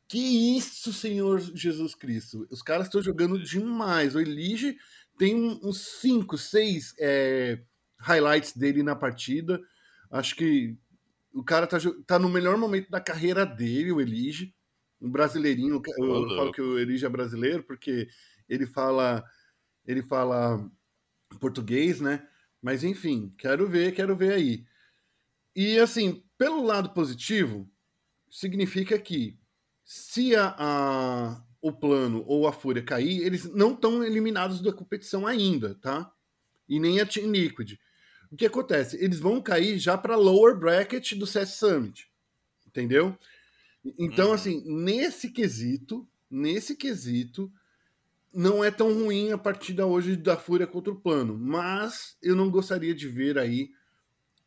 [0.08, 2.46] Que isso, Senhor Jesus Cristo.
[2.50, 4.14] Os caras estão jogando demais.
[4.14, 4.76] O Elige
[5.18, 7.62] tem uns 5, 6 é,
[8.02, 9.60] highlights dele na partida.
[10.10, 10.76] Acho que
[11.32, 14.54] o cara tá, tá no melhor momento da carreira dele, o Elige.
[15.00, 15.80] Um brasileirinho.
[15.98, 18.08] Eu, eu falo que o Elige é brasileiro porque
[18.48, 19.24] ele fala
[19.84, 20.70] ele fala
[21.40, 22.26] português, né?
[22.60, 24.64] Mas enfim, quero ver, quero ver aí.
[25.56, 27.68] E assim, pelo lado positivo,
[28.30, 29.38] significa que
[29.84, 35.26] se a, a, o plano ou a fúria cair, eles não estão eliminados da competição
[35.26, 36.12] ainda, tá?
[36.68, 37.76] E nem a Team Liquid
[38.32, 38.96] o que acontece?
[38.96, 42.10] Eles vão cair já para lower bracket do CS Summit,
[42.66, 43.16] entendeu?
[43.98, 44.34] Então, uhum.
[44.34, 47.52] assim, nesse quesito, nesse quesito,
[48.32, 52.50] não é tão ruim a partida hoje da Fúria contra o Plano, mas eu não
[52.50, 53.70] gostaria de ver aí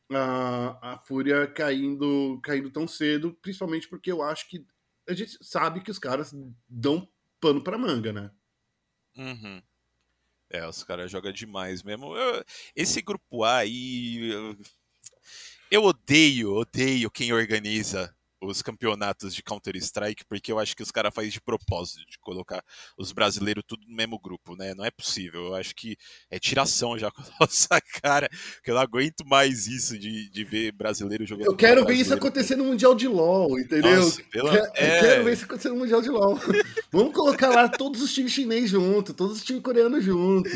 [0.10, 4.66] a, a Fúria caindo, caindo tão cedo, principalmente porque eu acho que
[5.08, 6.34] a gente sabe que os caras
[6.68, 7.08] dão
[7.40, 8.32] pano para manga, né?
[9.16, 9.62] Uhum.
[10.50, 12.16] É, os caras jogam demais mesmo.
[12.16, 12.44] Eu,
[12.76, 14.32] esse grupo A aí.
[14.32, 14.58] Eu,
[15.72, 18.15] eu odeio, odeio quem organiza
[18.46, 22.64] os campeonatos de Counter-Strike, porque eu acho que os caras fazem de propósito, de colocar
[22.98, 24.74] os brasileiros tudo no mesmo grupo, né?
[24.74, 25.48] Não é possível.
[25.48, 25.98] Eu acho que
[26.30, 28.30] é tiração já com a nossa cara,
[28.64, 31.48] que eu não aguento mais isso de, de ver brasileiro jogando.
[31.48, 34.02] Eu quero ver isso acontecer no Mundial de LoL, entendeu?
[34.02, 34.56] Nossa, pela...
[34.56, 35.00] Eu é...
[35.00, 36.40] quero ver isso acontecer no Mundial de LoL.
[36.92, 40.52] Vamos colocar lá todos os times chineses juntos, todos os times coreanos juntos.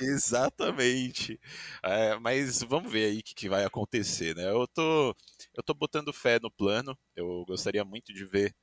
[0.00, 1.40] Exatamente.
[1.82, 4.50] É, mas vamos ver aí o que, que, vai acontecer, né?
[4.50, 5.14] Eu tô,
[5.54, 6.96] eu tô botando fé no plano.
[7.14, 8.54] Eu gostaria muito de ver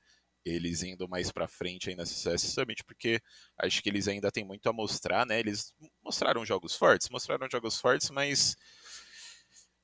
[0.44, 3.22] eles indo mais para frente aí nessa CS Summit, porque
[3.58, 5.40] acho que eles ainda têm muito a mostrar, né?
[5.40, 8.56] Eles mostraram jogos fortes, mostraram jogos fortes, mas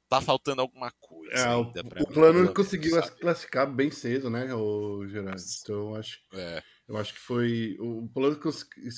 [0.09, 1.33] tá faltando alguma coisa.
[1.33, 5.41] É, o, o plano conseguiu classificar bem cedo, né, o Gerardo?
[5.61, 6.63] Então acho, é.
[6.87, 8.39] Eu acho que foi o plano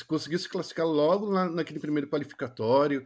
[0.08, 3.06] conseguiu se classificar logo na, naquele primeiro qualificatório,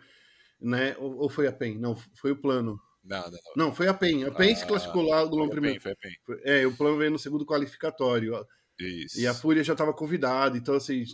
[0.59, 0.95] né?
[0.97, 1.77] Ou, ou, foi a PEN?
[1.77, 2.79] Não, foi o plano.
[3.03, 3.23] Não,
[3.55, 4.25] não, foi a PEN.
[4.25, 5.81] A PEN ah, se classificou logo no primeiro.
[5.81, 6.37] PEN, PEN.
[6.43, 8.33] É, o plano veio no segundo qualificatório.
[8.79, 9.19] Isso.
[9.19, 11.05] E a Fúria já estava convidada, então assim,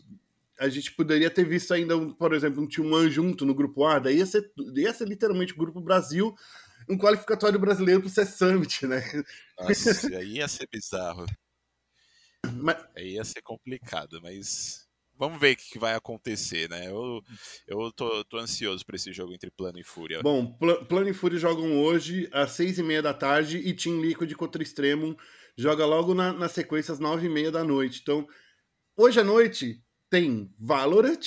[0.59, 4.17] a gente poderia ter visto ainda, por exemplo, um Tilman junto no grupo A, daí
[4.17, 6.33] ia ser, ia ser literalmente o grupo Brasil
[6.87, 9.03] um qualificatório brasileiro pro CS Summit, né?
[9.59, 11.25] Nossa, aí ia ser bizarro.
[12.61, 12.77] Mas...
[12.95, 16.87] Aí ia ser complicado, mas vamos ver o que vai acontecer, né?
[16.87, 17.21] Eu,
[17.67, 20.21] eu tô, tô ansioso para esse jogo entre Plano e Fúria.
[20.21, 24.01] Bom, Pl Plano e Fúria jogam hoje às seis e meia da tarde e Team
[24.01, 25.17] Liquid contra Extremo
[25.59, 27.99] joga logo na, na sequência às nove e meia da noite.
[28.01, 28.25] Então,
[28.95, 31.19] hoje à noite tem Valorant,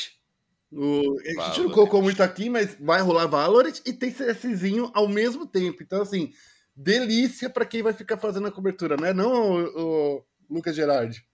[0.73, 5.07] o, a gente não colocou muito aqui, mas vai rolar Valorant e tem CSzinho ao
[5.07, 5.83] mesmo tempo.
[5.83, 6.33] Então, assim,
[6.75, 9.13] delícia para quem vai ficar fazendo a cobertura, né?
[9.13, 11.25] Não o, o Lucas Gerardi.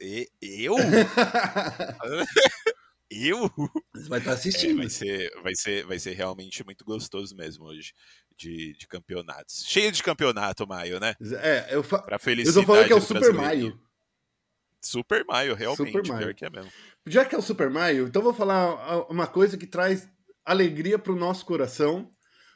[0.00, 0.74] E, eu?
[3.10, 3.50] eu?
[3.94, 4.80] Você vai estar tá assistindo.
[4.80, 7.92] É, vai, ser, vai, ser, vai ser realmente muito gostoso mesmo hoje
[8.36, 9.64] de, de campeonatos.
[9.66, 11.14] Cheio de campeonato, Maio, né?
[11.40, 12.02] É, eu, fa...
[12.02, 13.80] pra felicidade eu tô falando que é o Super Maio.
[14.80, 16.20] Super Maio, realmente, Super Maio.
[16.20, 16.70] pior que é mesmo.
[17.06, 20.08] Já que é o Super Mario, então vou falar uma coisa que traz
[20.44, 22.12] alegria para o nosso coração.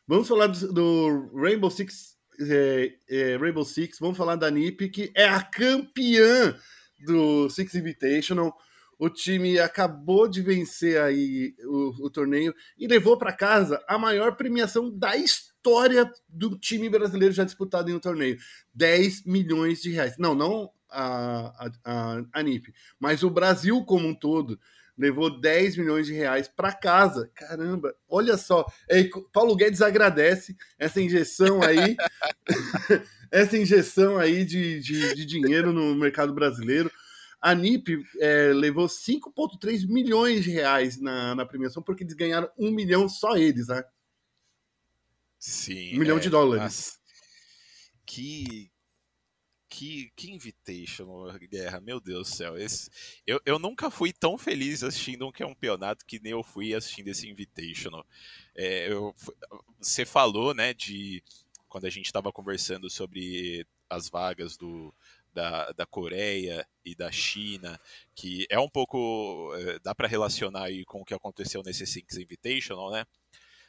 [0.07, 2.16] Vamos falar do, do Rainbow Six,
[2.50, 3.98] é, é, Rainbow Six.
[3.98, 6.57] Vamos falar da NiP, que é a campeã
[7.05, 8.57] do Six Invitational.
[8.98, 14.37] O time acabou de vencer aí o, o torneio e levou para casa a maior
[14.37, 18.38] premiação da história do time brasileiro já disputado em um torneio:
[18.74, 20.16] 10 milhões de reais.
[20.18, 24.61] Não, não a, a, a NIP, mas o Brasil como um todo
[25.03, 27.29] levou 10 milhões de reais para casa.
[27.35, 28.65] Caramba, olha só.
[28.88, 31.97] É, Paulo Guedes agradece essa injeção aí,
[33.33, 36.91] essa injeção aí de, de, de, dinheiro no mercado brasileiro.
[37.41, 42.71] A NIP é, levou 5,3 milhões de reais na, na premiação, porque eles ganharam um
[42.71, 43.83] milhão só eles, né?
[45.37, 45.97] Sim.
[45.97, 47.01] Um milhão é, de dólares.
[48.07, 48.71] Que,
[49.72, 51.06] que, que invitation,
[51.50, 52.58] Guerra, meu Deus do céu.
[52.58, 52.90] Esse,
[53.26, 57.26] eu, eu nunca fui tão feliz assistindo um campeonato que nem eu fui assistindo esse
[57.26, 58.06] Invitational.
[58.54, 59.14] É, eu,
[59.80, 61.22] você falou, né, de
[61.68, 64.94] quando a gente estava conversando sobre as vagas do,
[65.32, 67.80] da, da Coreia e da China,
[68.14, 69.54] que é um pouco.
[69.56, 73.06] É, dá para relacionar aí com o que aconteceu nesse Six Invitational, né?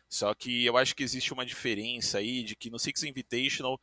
[0.10, 3.80] Só que eu acho que existe uma diferença aí de que no Six Invitational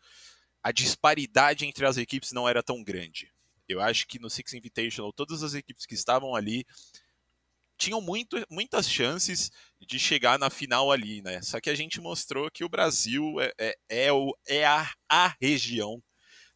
[0.63, 3.33] a disparidade entre as equipes não era tão grande.
[3.69, 6.65] Eu acho que no Six Invitational, todas as equipes que estavam ali
[7.79, 11.41] tinham muito, muitas chances de chegar na final ali, né?
[11.41, 15.35] Só que a gente mostrou que o Brasil é, é, é, o, é a, a
[15.41, 16.03] região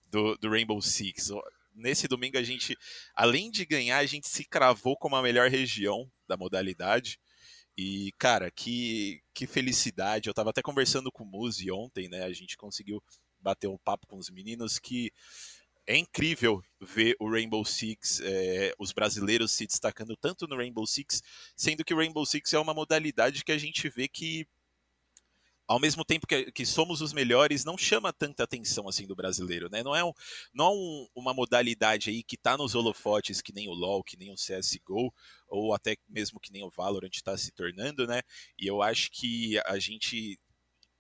[0.05, 1.31] do, do Rainbow Six.
[1.75, 2.77] Nesse domingo a gente,
[3.15, 7.19] além de ganhar, a gente se cravou como a melhor região da modalidade.
[7.77, 10.29] E, cara, que, que felicidade.
[10.29, 12.23] Eu tava até conversando com o Muzi ontem, né?
[12.25, 13.03] A gente conseguiu
[13.45, 15.13] bater um papo com os meninos que
[15.87, 21.23] é incrível ver o Rainbow Six, é, os brasileiros se destacando tanto no Rainbow Six,
[21.55, 24.47] sendo que o Rainbow Six é uma modalidade que a gente vê que,
[25.67, 29.69] ao mesmo tempo que, que somos os melhores, não chama tanta atenção assim do brasileiro,
[29.71, 29.83] né?
[29.83, 30.13] Não é, um,
[30.55, 34.17] não é um, uma modalidade aí que tá nos holofotes que nem o LoL, que
[34.17, 35.13] nem o CSGO,
[35.49, 38.23] ou até mesmo que nem o Valorant está se tornando, né?
[38.59, 40.39] E eu acho que a gente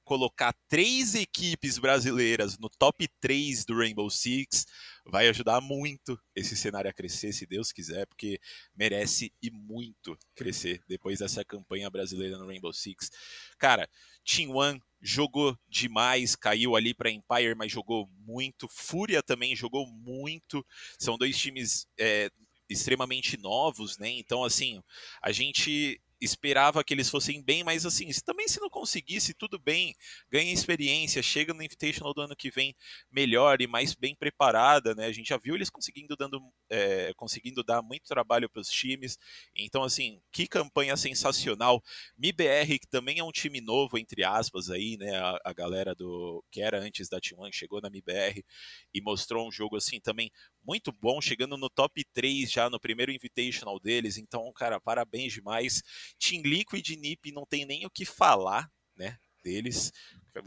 [0.04, 4.66] colocar três equipes brasileiras no top 3 do Rainbow Six
[5.06, 8.38] vai ajudar muito esse cenário a crescer, se Deus quiser, porque
[8.74, 13.10] merece e muito crescer depois dessa campanha brasileira no Rainbow Six.
[13.58, 13.88] Cara,
[14.24, 18.68] Team One jogou demais, caiu ali para Empire, mas jogou muito.
[18.68, 20.64] Fúria também jogou muito.
[20.98, 22.30] São dois times é,
[22.68, 24.08] extremamente novos, né?
[24.10, 24.82] Então, assim,
[25.22, 29.94] a gente esperava que eles fossem bem, mas assim, também se não conseguisse, tudo bem,
[30.30, 32.74] ganha experiência, chega no Invitational do ano que vem
[33.10, 35.06] melhor e mais bem preparada, né?
[35.06, 36.40] A gente já viu eles conseguindo, dando,
[36.70, 39.18] é, conseguindo dar muito trabalho para os times,
[39.54, 41.82] então assim, que campanha sensacional.
[42.16, 45.16] MIBR, que também é um time novo, entre aspas, aí, né?
[45.16, 48.44] A, a galera do que era antes da T1 chegou na MIBR
[48.92, 50.30] e mostrou um jogo assim também
[50.66, 54.16] muito bom, chegando no top 3 já no primeiro Invitational deles.
[54.16, 55.82] Então, cara, parabéns demais.
[56.18, 59.18] Team Liquid e NiP não tem nem o que falar, né?
[59.42, 59.92] Deles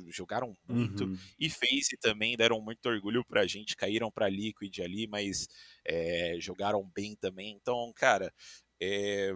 [0.09, 1.17] jogaram muito uhum.
[1.39, 5.47] e Face também deram muito orgulho pra gente, caíram pra Liquid ali, mas
[5.85, 7.51] é, jogaram bem também.
[7.51, 8.33] Então, cara,
[8.81, 9.33] é,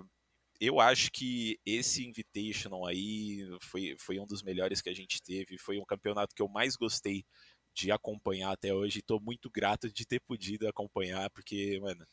[0.62, 5.58] eu acho que esse Invitational aí foi, foi um dos melhores que a gente teve.
[5.58, 7.26] Foi um campeonato que eu mais gostei
[7.74, 9.00] de acompanhar até hoje.
[9.00, 12.06] Estou muito grato de ter podido acompanhar, porque, mano,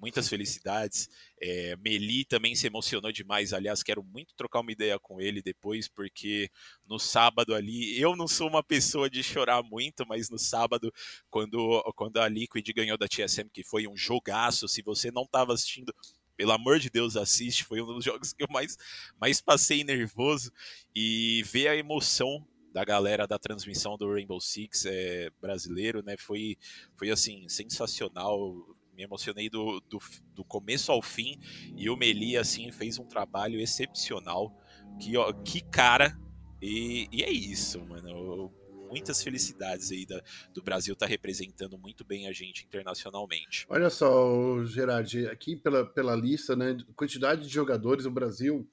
[0.00, 1.08] muitas felicidades.
[1.40, 3.52] É, Meli também se emocionou demais.
[3.52, 6.50] Aliás, quero muito trocar uma ideia com ele depois, porque
[6.86, 10.92] no sábado ali, eu não sou uma pessoa de chorar muito, mas no sábado,
[11.30, 15.52] quando, quando a Liquid ganhou da TSM, que foi um jogaço, se você não estava
[15.52, 15.92] assistindo,
[16.38, 17.64] pelo amor de Deus, assiste.
[17.64, 18.78] Foi um dos jogos que eu mais,
[19.20, 20.52] mais passei nervoso.
[20.94, 26.16] E ver a emoção da galera da transmissão do Rainbow Six é, brasileiro, né?
[26.16, 26.56] Foi,
[26.96, 28.54] foi assim, sensacional.
[28.98, 30.00] Me emocionei do, do,
[30.34, 31.38] do começo ao fim.
[31.76, 34.52] E o Meli, assim, fez um trabalho excepcional.
[35.00, 36.18] Que, ó, que cara.
[36.60, 38.52] E, e é isso, mano
[38.88, 40.22] muitas felicidades aí da,
[40.52, 43.66] do Brasil estar tá representando muito bem a gente internacionalmente.
[43.68, 48.66] Olha só, Gerard, aqui pela, pela lista, né, quantidade de jogadores, o Brasil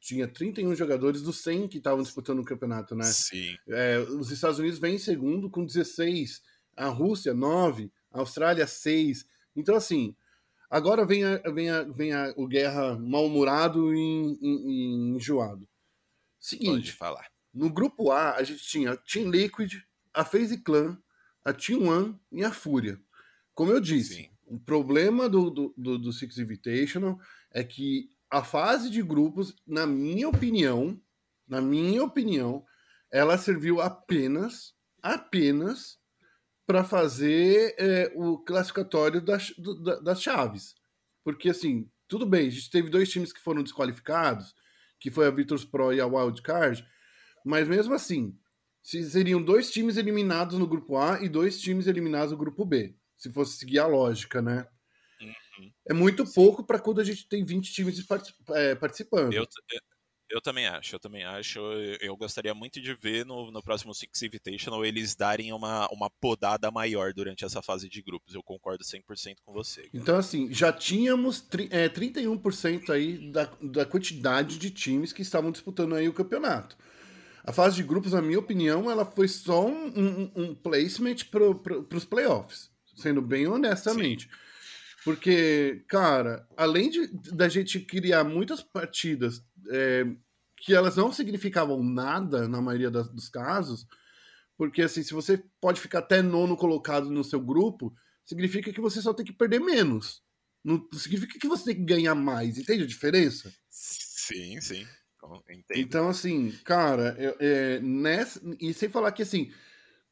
[0.00, 3.04] tinha 31 jogadores dos 100 que estavam disputando o campeonato, né?
[3.04, 3.56] Sim.
[3.68, 6.42] É, os Estados Unidos vêm em segundo com 16,
[6.76, 9.24] a Rússia 9, a Austrália 6.
[9.54, 10.14] Então, assim,
[10.70, 15.68] agora vem, a, vem, a, vem a, o Guerra mal-humorado e, e, e enjoado.
[16.38, 17.30] Seguinte, Pode falar.
[17.52, 19.82] No grupo A, a gente tinha Team Liquid,
[20.14, 20.98] a FaZe Clan,
[21.44, 23.00] a Team One e a Fúria.
[23.54, 24.30] Como eu disse, Sim.
[24.46, 27.18] o problema do, do, do, do Six Invitational
[27.50, 31.00] é que a fase de grupos, na minha opinião,
[31.46, 32.64] na minha opinião,
[33.10, 34.72] ela serviu apenas,
[35.02, 35.98] apenas
[36.70, 40.76] para fazer é, o classificatório das, do, das chaves.
[41.24, 44.54] Porque, assim, tudo bem, a gente teve dois times que foram desqualificados,
[45.00, 46.86] que foi a Virtus Pro e a Wildcard,
[47.44, 48.38] mas mesmo assim,
[48.84, 53.32] seriam dois times eliminados no grupo A e dois times eliminados no grupo B, se
[53.32, 54.64] fosse seguir a lógica, né?
[55.20, 55.72] Uhum.
[55.88, 56.34] É muito Sim.
[56.34, 58.06] pouco para quando a gente tem 20 times
[58.50, 59.32] é, participando.
[59.32, 59.44] Eu,
[60.30, 61.58] eu também acho, eu também acho.
[62.00, 66.70] Eu gostaria muito de ver no, no próximo Six Invitational eles darem uma, uma podada
[66.70, 68.34] maior durante essa fase de grupos.
[68.34, 69.82] Eu concordo 100% com você.
[69.82, 69.90] Cara.
[69.92, 75.94] Então, assim, já tínhamos é, 31% aí da, da quantidade de times que estavam disputando
[75.94, 76.76] aí o campeonato.
[77.42, 81.54] A fase de grupos, na minha opinião, ela foi só um, um, um placement para
[81.54, 84.24] pro, os playoffs, sendo bem honestamente.
[84.24, 84.50] Sim.
[85.02, 90.04] Porque, cara, além de da gente criar muitas partidas é,
[90.56, 93.86] que elas não significavam nada na maioria das, dos casos,
[94.56, 97.94] porque assim, se você pode ficar até nono colocado no seu grupo,
[98.24, 100.22] significa que você só tem que perder menos.
[100.62, 102.58] Não significa que você tem que ganhar mais.
[102.58, 103.52] Entende a diferença?
[103.70, 104.86] Sim, sim.
[105.50, 105.64] Entendo.
[105.76, 109.52] Então, assim, cara, é, nessa, e sem falar que, assim,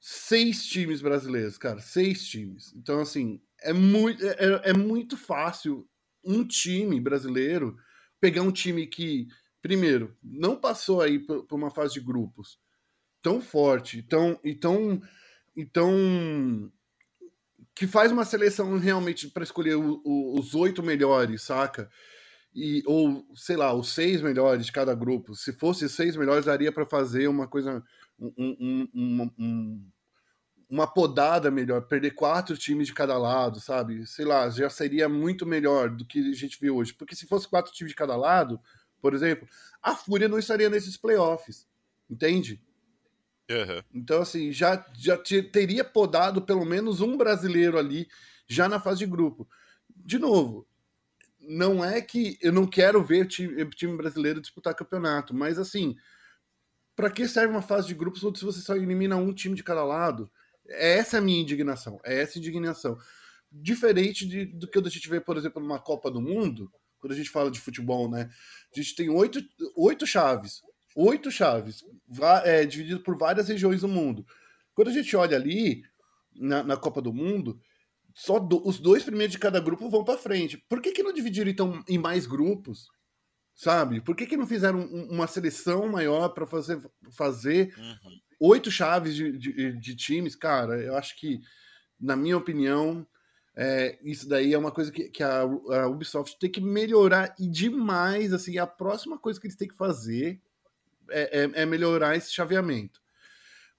[0.00, 2.72] seis times brasileiros, cara, seis times.
[2.74, 5.88] Então, assim, é muito, é, é, é muito fácil
[6.24, 7.76] um time brasileiro
[8.20, 9.28] pegar um time que,
[9.62, 12.58] primeiro, não passou aí por, uma fase de grupos
[13.20, 15.02] tão forte, tão, e tão,
[15.56, 16.72] e tão
[17.74, 21.90] que faz uma seleção realmente para escolher o, o, os oito melhores, saca?
[22.54, 25.34] e, ou sei lá, os seis melhores de cada grupo.
[25.34, 27.82] Se fosse seis melhores, daria para fazer uma coisa,
[28.18, 28.32] um,
[28.92, 29.90] um, um,
[30.68, 34.06] uma podada melhor, perder quatro times de cada lado, sabe?
[34.06, 36.92] Sei lá, já seria muito melhor do que a gente vê hoje.
[36.92, 38.60] Porque se fosse quatro times de cada lado,
[39.00, 39.48] por exemplo,
[39.82, 41.66] a Fúria não estaria nesses playoffs,
[42.10, 42.60] entende?
[43.50, 43.82] Uhum.
[43.94, 48.06] Então, assim, já, já teria podado pelo menos um brasileiro ali
[48.46, 49.48] já na fase de grupo.
[49.88, 50.66] De novo,
[51.40, 55.96] não é que eu não quero ver time, time brasileiro disputar campeonato, mas assim,
[56.94, 59.82] para que serve uma fase de grupos se você só elimina um time de cada
[59.82, 60.30] lado?
[60.68, 62.98] Essa é a minha indignação, é essa indignação.
[63.50, 67.16] Diferente de, do que a gente vê, por exemplo, numa Copa do Mundo, quando a
[67.16, 68.28] gente fala de futebol, né?
[68.74, 69.40] A gente tem oito,
[69.76, 70.60] oito chaves,
[70.94, 71.84] oito chaves,
[72.44, 74.26] é, dividido por várias regiões do mundo.
[74.74, 75.82] Quando a gente olha ali
[76.34, 77.60] na, na Copa do Mundo,
[78.14, 80.58] só do, os dois primeiros de cada grupo vão para frente.
[80.68, 82.88] Por que, que não dividiram então em mais grupos?
[83.54, 84.00] Sabe?
[84.00, 88.18] Por que, que não fizeram uma seleção maior para fazer, fazer uhum.
[88.40, 90.34] Oito chaves de, de, de, times?
[90.34, 91.40] Cara, eu acho que,
[92.00, 93.06] na minha opinião,
[93.56, 97.46] é, isso daí é uma coisa que, que a, a, Ubisoft tem que melhorar e
[97.46, 98.32] demais.
[98.32, 100.40] Assim, a próxima coisa que eles têm que fazer
[101.10, 103.00] é, é, é melhorar esse chaveamento.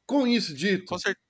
[0.05, 0.85] Com isso dito.
[0.85, 1.29] Com certeza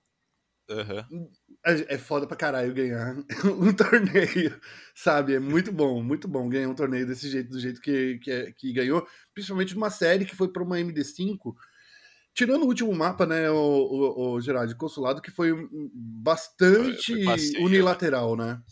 [0.69, 1.29] Uhum.
[1.65, 3.17] É, foda pra caralho ganhar
[3.59, 4.59] um torneio,
[4.95, 5.33] sabe?
[5.33, 8.51] É muito bom, muito bom ganhar um torneio desse jeito, do jeito que, que, é,
[8.51, 11.53] que ganhou, principalmente numa série que foi pra uma MD5.
[12.39, 15.51] Tirando o último mapa, né, o, o, o Gerard, consulado, que foi
[15.93, 17.59] bastante foi, foi né?
[17.59, 18.63] unilateral, né?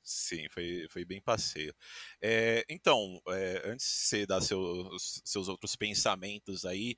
[0.00, 1.74] Sim, foi, foi bem passeio.
[2.22, 6.94] É, então, é, antes de você dar seus, seus outros pensamentos aí,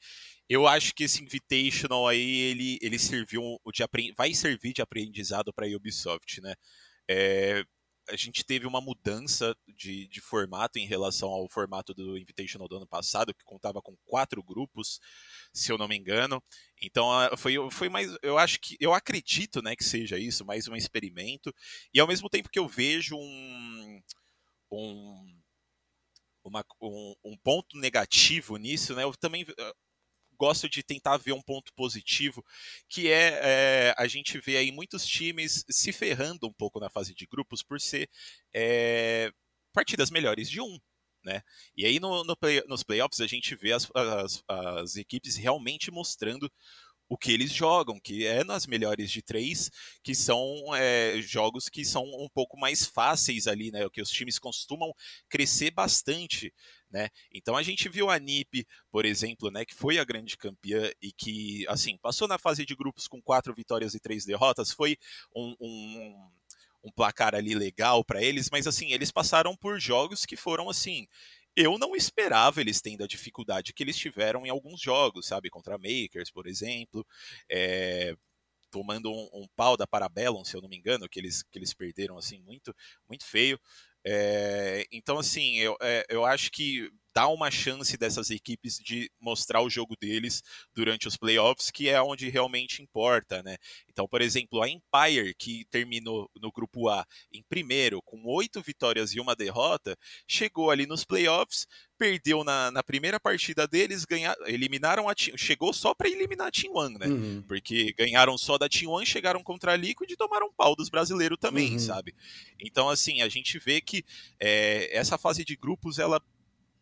[0.50, 3.82] eu acho que esse Invitational aí, ele, ele serviu de
[4.14, 6.52] vai servir de aprendizado para a Ubisoft, né?
[7.08, 7.64] É,
[8.08, 12.76] a gente teve uma mudança de, de formato em relação ao formato do Invitational do
[12.76, 15.00] ano passado, que contava com quatro grupos,
[15.52, 16.42] se eu não me engano.
[16.82, 18.16] Então foi, foi mais.
[18.22, 18.76] Eu acho que.
[18.80, 21.54] Eu acredito né, que seja isso, mais um experimento.
[21.92, 24.02] E ao mesmo tempo que eu vejo um.
[24.72, 25.40] um
[26.44, 29.02] uma, um, um ponto negativo nisso, né?
[29.02, 29.44] Eu também
[30.38, 32.44] gosto de tentar ver um ponto positivo,
[32.88, 37.14] que é, é, a gente vê aí muitos times se ferrando um pouco na fase
[37.14, 38.08] de grupos por ser
[38.54, 39.30] é,
[39.72, 40.78] partidas melhores de um.
[41.24, 41.42] Né?
[41.76, 45.90] E aí no, no play, nos playoffs a gente vê as, as, as equipes realmente
[45.90, 46.50] mostrando
[47.08, 49.70] o que eles jogam, que é nas melhores de três,
[50.02, 53.88] que são é, jogos que são um pouco mais fáceis ali, né?
[53.90, 54.92] Que os times costumam
[55.28, 56.52] crescer bastante,
[56.90, 57.08] né?
[57.32, 61.12] Então a gente viu a NIP, por exemplo, né, que foi a grande campeã e
[61.12, 64.96] que, assim, passou na fase de grupos com quatro vitórias e três derrotas, foi
[65.34, 66.30] um, um
[66.80, 71.08] um placar ali legal para eles, mas assim, eles passaram por jogos que foram assim,
[71.56, 75.50] eu não esperava eles tendo a dificuldade que eles tiveram em alguns jogos, sabe?
[75.50, 77.04] Contra Makers, por exemplo.
[77.50, 78.14] É,
[78.70, 81.74] tomando um, um, pau da Parabellum, se eu não me engano, que eles, que eles
[81.74, 82.74] perderam assim muito,
[83.08, 83.58] muito feio.
[84.10, 89.60] É, então, assim, eu, é, eu acho que dá uma chance dessas equipes de mostrar
[89.60, 90.40] o jogo deles
[90.72, 93.56] durante os playoffs, que é onde realmente importa, né?
[93.88, 99.12] Então, por exemplo, a Empire, que terminou no grupo A em primeiro, com oito vitórias
[99.14, 99.98] e uma derrota,
[100.28, 101.66] chegou ali nos playoffs,
[101.98, 106.72] perdeu na, na primeira partida deles, ganhar, eliminaram a chegou só para eliminar a Team
[106.72, 107.08] One, né?
[107.08, 107.42] Uhum.
[107.48, 111.38] Porque ganharam só da Team One, chegaram contra a Liquid e tomaram pau dos brasileiros
[111.40, 111.78] também, uhum.
[111.80, 112.14] sabe?
[112.60, 114.04] Então, assim, a gente vê que
[114.38, 116.22] é, essa fase de grupos, ela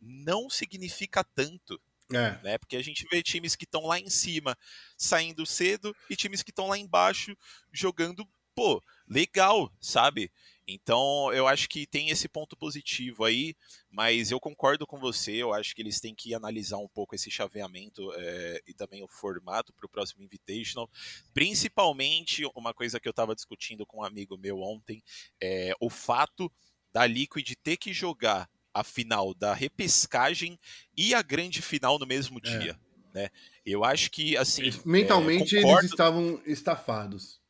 [0.06, 1.80] não significa tanto.
[2.12, 2.38] É.
[2.42, 2.58] Né?
[2.58, 4.56] Porque a gente vê times que estão lá em cima
[4.96, 7.36] saindo cedo e times que estão lá embaixo
[7.72, 10.30] jogando, pô, legal, sabe?
[10.68, 13.54] Então eu acho que tem esse ponto positivo aí,
[13.88, 17.30] mas eu concordo com você, eu acho que eles têm que analisar um pouco esse
[17.30, 20.90] chaveamento é, e também o formato para o próximo Invitational.
[21.32, 25.02] Principalmente uma coisa que eu estava discutindo com um amigo meu ontem,
[25.40, 26.50] é o fato
[26.92, 30.58] da Liquid ter que jogar a final da repescagem
[30.96, 32.58] e a grande final no mesmo é.
[32.58, 32.80] dia.
[33.14, 33.18] É.
[33.18, 33.30] Né?
[33.64, 34.70] Eu acho que, assim.
[34.84, 37.40] Mentalmente, é, eles estavam estafados.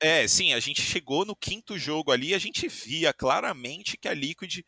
[0.00, 4.14] É, sim, a gente chegou no quinto jogo ali, a gente via claramente que a
[4.14, 4.60] Liquid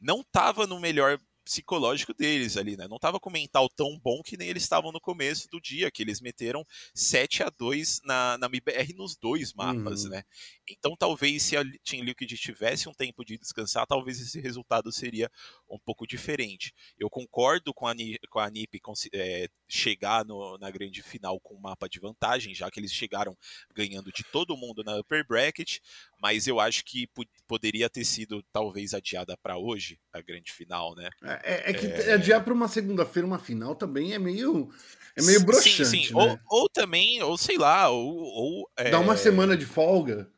[0.00, 2.88] não estava no melhor psicológico deles ali, né?
[2.88, 6.02] Não estava com mental tão bom que nem eles estavam no começo do dia, que
[6.02, 6.64] eles meteram
[6.94, 10.10] 7 a 2 na, na MBR nos dois mapas, uhum.
[10.10, 10.22] né?
[10.68, 15.30] Então talvez se a Team Liquid tivesse um tempo de descansar, talvez esse resultado seria
[15.68, 16.72] um pouco diferente.
[16.98, 17.94] Eu concordo com a,
[18.30, 18.80] com a NiP
[19.12, 23.36] é, chegar no, na grande final com um mapa de vantagem, já que eles chegaram
[23.74, 25.78] ganhando de todo mundo na upper bracket,
[26.20, 27.08] mas eu acho que
[27.46, 31.08] poderia ter sido talvez adiada para hoje a grande final, né?
[31.24, 32.14] É, é, é que é...
[32.14, 34.70] adiar para uma segunda-feira uma final também é meio
[35.16, 36.14] é meio broxante, sim, sim.
[36.14, 36.38] Né?
[36.48, 40.28] Ou, ou, também, ou sei lá, ou, ou dá uma é, semana de folga.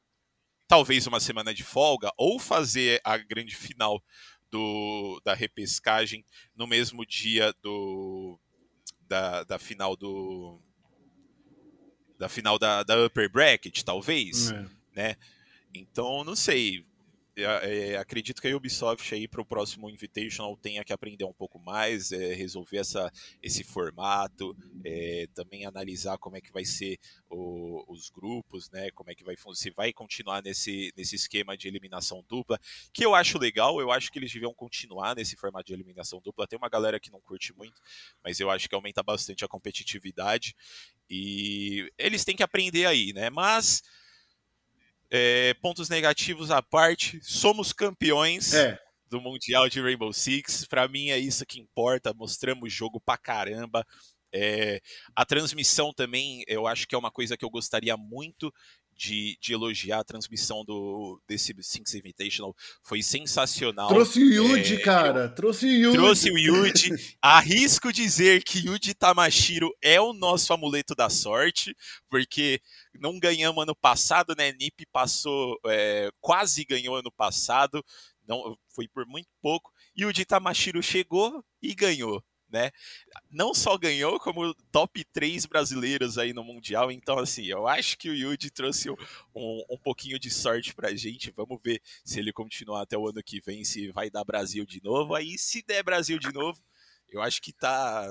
[0.69, 4.03] Talvez uma semana de folga, ou fazer a grande final
[4.51, 6.25] do, da repescagem
[6.55, 8.39] no mesmo dia do
[9.09, 10.61] da, da final do
[12.19, 14.67] da final da, da upper bracket, talvez, é.
[14.95, 15.17] né?
[15.75, 16.85] Então, não sei.
[17.39, 21.59] É, acredito que a Ubisoft aí para o próximo Invitational tenha que aprender um pouco
[21.59, 23.13] mais, é, resolver essa,
[23.43, 28.91] esse formato, é, também analisar como é que vai ser o, os grupos, né?
[28.93, 32.59] Como é que vai se vai continuar nesse, nesse esquema de eliminação dupla,
[32.91, 36.47] que eu acho legal, eu acho que eles deviam continuar nesse formato de eliminação dupla.
[36.47, 37.83] Tem uma galera que não curte muito,
[38.25, 40.57] mas eu acho que aumenta bastante a competitividade
[41.11, 43.29] e eles têm que aprender aí, né?
[43.29, 43.83] Mas
[45.11, 48.79] é, pontos negativos à parte, somos campeões é.
[49.09, 50.67] do Mundial de Rainbow Six.
[50.67, 52.13] Para mim é isso que importa.
[52.15, 53.85] Mostramos jogo pra caramba.
[54.33, 54.81] É,
[55.15, 58.53] a transmissão também, eu acho que é uma coisa que eu gostaria muito
[58.97, 62.55] de, de elogiar a transmissão do, desse Six Invitational.
[62.83, 63.89] Foi sensacional.
[63.89, 65.29] Trouxe o Yuji, é, cara.
[65.29, 65.97] Trouxe o Yuji.
[65.97, 67.17] Trouxe o Yuji.
[67.21, 71.77] Arrisco dizer que Yuji Tamashiro é o nosso amuleto da sorte,
[72.09, 72.61] porque
[72.99, 74.53] não ganhamos ano passado, né?
[74.53, 77.85] Nip passou, é, quase ganhou ano passado,
[78.27, 79.71] não foi por muito pouco.
[79.95, 82.71] E o Tamashiro chegou e ganhou né?
[83.31, 86.91] Não só ganhou, como top 3 brasileiros aí no Mundial.
[86.91, 91.33] Então, assim, eu acho que o Yuji trouxe um, um pouquinho de sorte pra gente.
[91.37, 94.83] Vamos ver se ele continuar até o ano que vem, se vai dar Brasil de
[94.83, 95.15] novo.
[95.15, 96.61] Aí, se der Brasil de novo,
[97.09, 98.07] eu acho que tá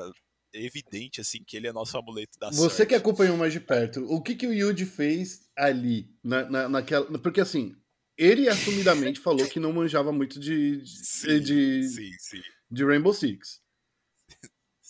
[0.54, 2.74] evidente, assim, que ele é nosso amuleto da Você sorte.
[2.74, 6.70] Você que acompanhou mais de perto, o que, que o Yuji fez ali, na, na,
[6.70, 7.06] naquela...
[7.20, 7.76] Porque, assim,
[8.18, 12.42] ele assumidamente falou que não manjava muito de, sim, de, sim, sim.
[12.72, 13.65] de Rainbow Six.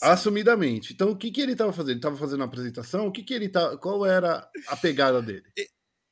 [0.02, 0.94] Assumidamente.
[0.94, 1.92] Então, o que, que ele estava fazendo?
[1.92, 3.08] Ele estava fazendo uma apresentação?
[3.08, 5.46] O que, que ele tá, qual era a pegada dele?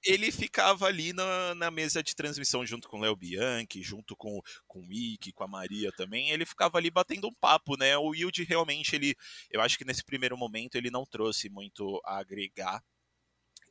[0.06, 4.42] Ele ficava ali na, na mesa de transmissão junto com o Léo Bianchi, junto com,
[4.68, 6.30] com o Mickey, com a Maria também.
[6.30, 7.98] Ele ficava ali batendo um papo, né?
[7.98, 9.16] O Wilde realmente, ele,
[9.50, 12.84] eu acho que nesse primeiro momento ele não trouxe muito a agregar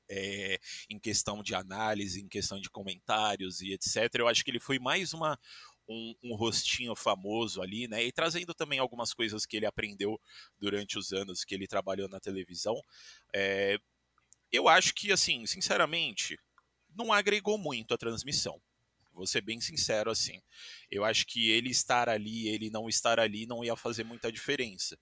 [0.08, 0.58] é,
[0.90, 4.14] em questão de análise, em questão de comentários e etc.
[4.14, 5.38] Eu acho que ele foi mais uma,
[5.92, 8.02] um, um, rostinho famoso ali, né?
[8.02, 10.20] E trazendo também algumas coisas que ele aprendeu
[10.58, 12.80] durante os anos que ele trabalhou na televisão.
[13.34, 13.78] É,
[14.50, 16.38] eu acho que, assim, sinceramente,
[16.96, 18.60] não agregou muito a transmissão.
[19.12, 20.40] Vou ser bem sincero assim.
[20.90, 24.98] Eu acho que ele estar ali, ele não estar ali, não ia fazer muita diferença.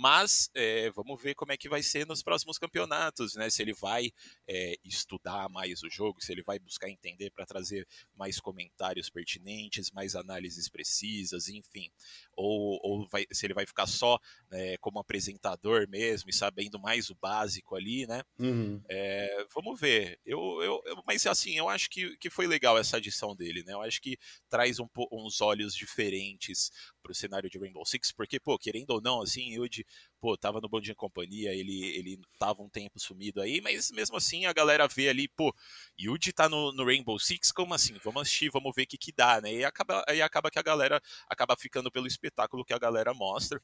[0.00, 3.50] Mas é, vamos ver como é que vai ser nos próximos campeonatos, né?
[3.50, 4.10] Se ele vai
[4.48, 7.86] é, estudar mais o jogo, se ele vai buscar entender para trazer
[8.16, 11.90] mais comentários pertinentes, mais análises precisas, enfim.
[12.32, 14.18] Ou, ou vai, se ele vai ficar só
[14.50, 18.22] né, como apresentador mesmo e sabendo mais o básico ali, né?
[18.38, 18.80] Uhum.
[18.88, 20.18] É, vamos ver.
[20.24, 23.74] Eu, eu, eu, mas assim, eu acho que, que foi legal essa adição dele, né?
[23.74, 24.16] Eu acho que
[24.48, 26.70] traz um, uns olhos diferentes
[27.02, 29.84] para o cenário de Rainbow Six, porque, pô, querendo ou não, assim, Yuji,
[30.20, 34.16] pô, tava no Bom Dia Companhia, ele, ele tava um tempo sumido aí, mas mesmo
[34.16, 35.54] assim a galera vê ali, pô,
[35.98, 37.94] Yuji tá no, no Rainbow Six, como assim?
[38.04, 39.52] Vamos assistir, vamos ver o que que dá, né?
[39.52, 43.60] E acaba, aí acaba que a galera acaba ficando pelo espetáculo que a galera mostra.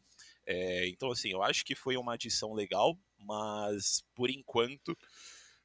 [0.47, 4.97] É, então, assim, eu acho que foi uma adição legal, mas por enquanto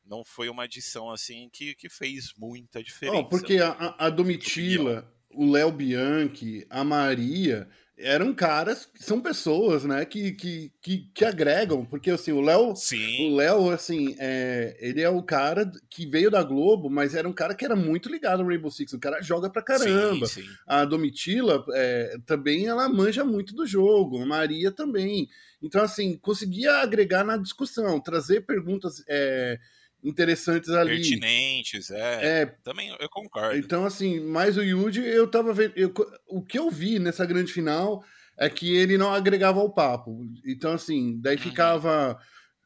[0.03, 3.19] não foi uma adição assim que, que fez muita diferença.
[3.19, 7.67] Oh, porque a, a Domitila o Léo Bianchi, a Maria,
[8.03, 13.35] eram caras, são pessoas, né, que, que, que, que agregam, porque assim, o Léo, o
[13.35, 17.55] Léo, assim, é, ele é o cara que veio da Globo, mas era um cara
[17.55, 20.25] que era muito ligado ao Rainbow Six, o cara joga pra caramba.
[20.25, 20.47] Sim, sim.
[20.67, 25.27] A Domitila é, também, ela manja muito do jogo, a Maria também.
[25.61, 29.03] Então, assim, conseguia agregar na discussão, trazer perguntas...
[29.07, 29.59] É,
[30.03, 30.95] interessantes ali.
[30.95, 32.41] Pertinentes, é.
[32.41, 32.45] é.
[32.63, 33.57] Também eu concordo.
[33.57, 35.73] Então, assim, mais o Yuji, eu tava vendo.
[35.75, 35.93] Eu,
[36.27, 38.03] o que eu vi nessa grande final
[38.37, 40.25] é que ele não agregava ao papo.
[40.45, 41.43] Então, assim, daí uhum.
[41.43, 42.19] ficava.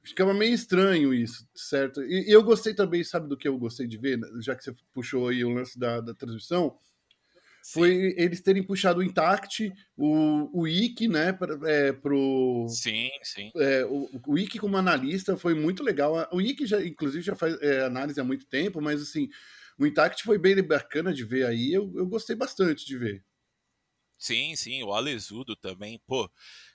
[0.04, 2.04] Ficava meio estranho isso, certo?
[2.04, 4.72] E, e, eu gostei também, sabe do que eu gostei de ver, já que você
[4.94, 6.78] puxou aí o lance da, da transmissão?
[7.72, 12.68] Foi eles terem puxado o Intact, o, o Ike, né, para é, pro...
[12.70, 13.51] Sim, sim.
[13.55, 16.28] É, o, o Ike como analista foi muito legal.
[16.32, 19.28] O Ike, já, inclusive, já faz é, análise há muito tempo, mas, assim,
[19.80, 23.24] o Intact foi bem bacana de ver aí, eu, eu gostei bastante de ver.
[24.18, 26.30] Sim, sim, o Alesudo também, pô,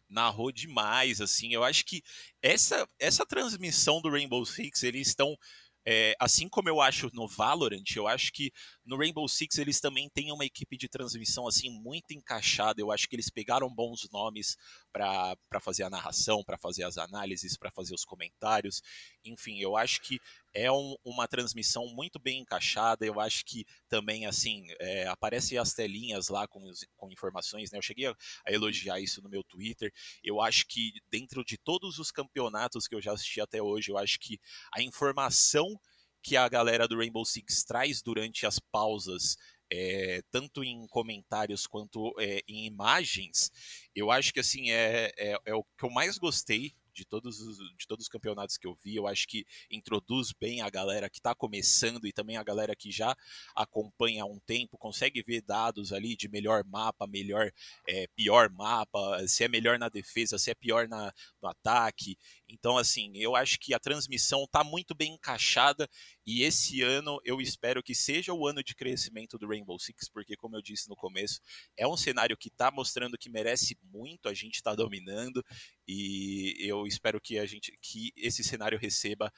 [0.09, 2.03] narrou demais, assim, eu acho que
[2.43, 5.39] essa, essa transmissão do Rainbow Six, eles estão
[5.87, 8.53] é, assim como eu acho no Valorant, eu acho que
[8.85, 12.81] no Rainbow Six eles também têm uma equipe de transmissão assim muito encaixada.
[12.81, 14.57] Eu acho que eles pegaram bons nomes
[14.93, 18.83] para fazer a narração, para fazer as análises, para fazer os comentários.
[19.25, 20.21] Enfim, eu acho que
[20.53, 23.05] é um, uma transmissão muito bem encaixada.
[23.05, 27.79] Eu acho que também, assim, é, aparecem as telinhas lá com, com informações, né?
[27.79, 29.93] Eu cheguei a, a, elogiar isso no meu Twitter.
[30.23, 33.99] Eu acho que dentro de todos os campeonatos que eu já assisti até hoje, eu
[33.99, 34.39] acho que
[34.75, 35.79] a informação
[36.23, 39.37] que a galera do Rainbow Six traz durante as pausas
[39.73, 43.53] é, tanto em comentários quanto é, em imagens,
[43.95, 47.57] eu acho que assim é, é, é, o que eu mais gostei de todos, os,
[47.57, 48.97] de todos os campeonatos que eu vi.
[48.97, 52.91] Eu acho que introduz bem a galera que está começando e também a galera que
[52.91, 53.17] já
[53.57, 57.51] acompanha há um tempo, consegue ver dados ali de melhor mapa, melhor,
[57.89, 62.19] é, pior mapa, se é melhor na defesa, se é pior na, no ataque.
[62.49, 65.89] Então, assim, eu acho que a transmissão está muito bem encaixada
[66.31, 70.37] E esse ano eu espero que seja o ano de crescimento do Rainbow Six, porque,
[70.37, 71.41] como eu disse no começo,
[71.77, 75.45] é um cenário que está mostrando que merece muito, a gente está dominando,
[75.89, 79.33] e eu espero que a gente que esse cenário receba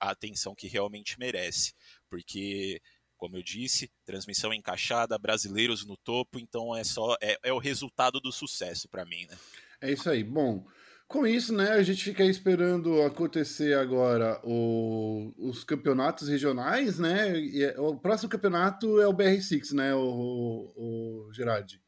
[0.00, 1.74] a atenção que realmente merece.
[2.08, 2.80] Porque
[3.18, 8.18] como eu disse, transmissão encaixada, brasileiros no topo, então é só é, é o resultado
[8.20, 9.38] do sucesso para mim, né?
[9.82, 10.24] É isso aí.
[10.24, 10.66] Bom,
[11.12, 17.38] com isso, né, a gente fica esperando acontecer agora o, os campeonatos regionais, né?
[17.38, 21.78] E é, o próximo campeonato é o BR6, né, o, o, o Gerard?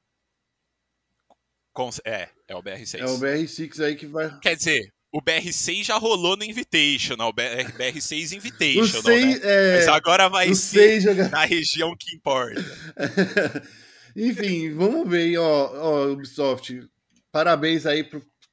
[2.04, 3.00] É, é o BR6.
[3.00, 4.38] É o BR6 aí que vai.
[4.40, 9.40] Quer dizer, o BR6 já rolou no Invitational, o BR6 Invitational, né?
[9.42, 9.76] É...
[9.76, 12.62] Mas agora vai ser na região que importa.
[14.14, 16.86] Enfim, vamos ver, ó, ó, Ubisoft,
[17.32, 18.04] parabéns aí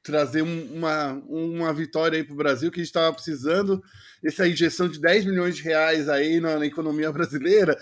[0.03, 3.83] trazer uma, uma vitória aí pro Brasil, que a gente estava precisando,
[4.23, 7.77] essa injeção de 10 milhões de reais aí na, na economia brasileira,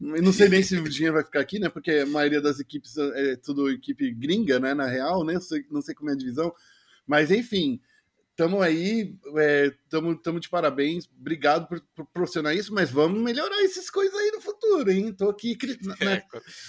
[0.00, 1.68] eu não sei nem se o dinheiro vai ficar aqui, né?
[1.68, 4.72] Porque a maioria das equipes é tudo equipe gringa, né?
[4.72, 5.34] Na real, né?
[5.34, 6.54] Não sei, não sei como é a divisão.
[7.04, 7.80] Mas, enfim,
[8.38, 11.08] Tamo aí, é, tamo, tamo de parabéns.
[11.18, 15.12] Obrigado por proporcionar isso, mas vamos melhorar essas coisas aí no futuro, hein?
[15.12, 15.58] Tô aqui
[15.98, 16.22] né,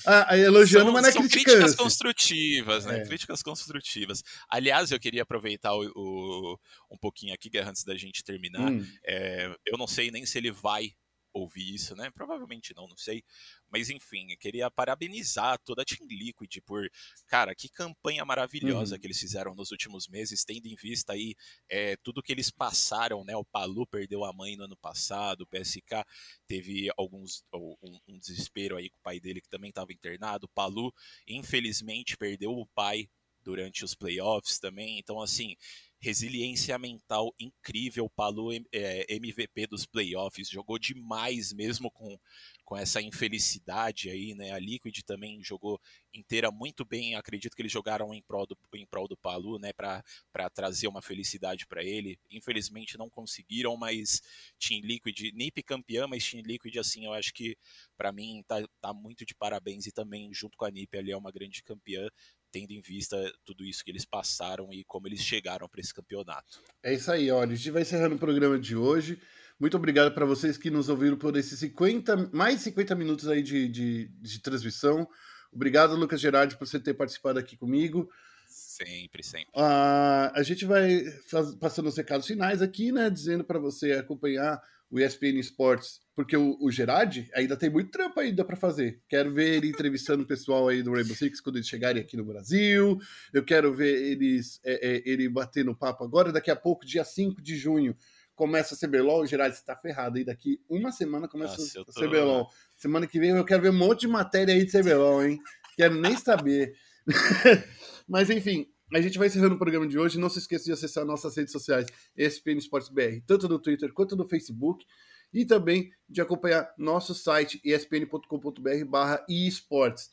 [0.04, 3.02] ah, elogiando, são, mas não é são críticas construtivas, né?
[3.02, 3.06] É.
[3.06, 4.24] Críticas construtivas.
[4.50, 6.60] Aliás, eu queria aproveitar o, o,
[6.90, 8.72] um pouquinho aqui, antes da gente terminar.
[8.72, 8.84] Hum.
[9.06, 10.96] É, eu não sei nem se ele vai
[11.40, 12.10] ouvir isso, né?
[12.12, 13.24] Provavelmente não, não sei.
[13.70, 16.90] Mas enfim, eu queria parabenizar toda a Team Liquid por,
[17.28, 19.02] cara, que campanha maravilhosa uhum.
[19.02, 21.36] que eles fizeram nos últimos meses, tendo em vista aí
[21.70, 23.36] é, tudo que eles passaram, né?
[23.36, 26.06] O Palu perdeu a mãe no ano passado, o PSK
[26.48, 30.50] teve alguns um, um desespero aí com o pai dele que também estava internado, o
[30.50, 30.94] Palu
[31.28, 33.10] infelizmente perdeu o pai
[33.42, 35.56] durante os playoffs também, então assim
[36.00, 38.10] resiliência mental incrível.
[38.10, 42.18] Palu é, MVP dos playoffs, jogou demais mesmo com,
[42.64, 44.52] com essa infelicidade aí, né?
[44.52, 45.80] A Liquid também jogou
[46.14, 47.16] inteira muito bem.
[47.16, 49.74] Acredito que eles jogaram em prol do, em prol do Palu, né?
[49.74, 52.18] Para trazer uma felicidade para ele.
[52.32, 54.22] Infelizmente não conseguiram, mas
[54.60, 57.58] Team Liquid, NiP campeã, mas Team Liquid, assim, eu acho que
[57.98, 61.18] para mim tá, tá muito de parabéns e também junto com a NiP ali é
[61.18, 62.08] uma grande campeã
[62.52, 66.62] tendo em vista tudo isso que eles passaram e como eles chegaram para esse campeonato.
[66.84, 69.22] É isso aí, olha, a gente vai encerrando o programa de hoje.
[69.60, 73.68] Muito obrigado para vocês que nos ouviram por esses 50, mais 50 minutos aí de,
[73.68, 75.08] de, de transmissão.
[75.52, 78.10] Obrigado, Lucas Gerardi, por você ter participado aqui comigo.
[78.48, 79.50] Sempre, sempre.
[79.56, 83.10] Uh, a gente vai faz, passando os recados finais aqui, né?
[83.10, 84.62] Dizendo para você acompanhar
[84.92, 89.02] o ESPN Sports, porque o, o Gerard ainda tem muito trampo ainda para fazer.
[89.08, 92.26] Quero ver ele entrevistando o pessoal aí do Rainbow Six quando eles chegarem aqui no
[92.26, 93.00] Brasil.
[93.32, 96.32] Eu quero ver eles é, é, ele batendo papo agora.
[96.32, 97.96] Daqui a pouco, dia 5 de junho,
[98.36, 99.22] começa a CBLOL.
[99.22, 100.26] O Gerard está ferrado aí.
[100.26, 102.50] Daqui uma semana começa Nossa, a CBLOL.
[102.76, 105.40] Semana que vem eu quero ver um monte de matéria aí de CBLOL, hein?
[105.78, 106.74] Quero nem saber.
[108.08, 110.20] Mas enfim, a gente vai encerrando o programa de hoje.
[110.20, 111.88] Não se esqueça de acessar nossas redes sociais,
[112.18, 114.86] ESPN Esportes BR, tanto no Twitter quanto no Facebook.
[115.32, 120.10] E também de acompanhar nosso site espn.com.br barra esportes.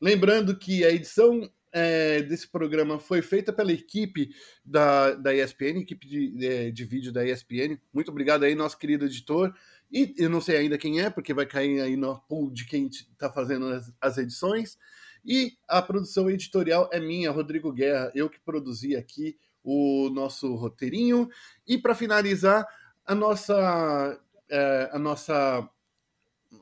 [0.00, 4.30] Lembrando que a edição é, desse programa foi feita pela equipe
[4.64, 7.78] da, da ESPN, equipe de, de, é, de, vídeo da ESPN.
[7.92, 9.54] Muito obrigado aí, nosso querido editor.
[9.90, 12.86] E eu não sei ainda quem é, porque vai cair aí no pool de quem
[12.86, 14.78] está fazendo as, as edições.
[15.24, 21.28] E a produção editorial é minha, Rodrigo Guerra, eu que produzi aqui o nosso roteirinho.
[21.66, 22.66] E para finalizar,
[23.04, 25.68] a nossa, é, a nossa,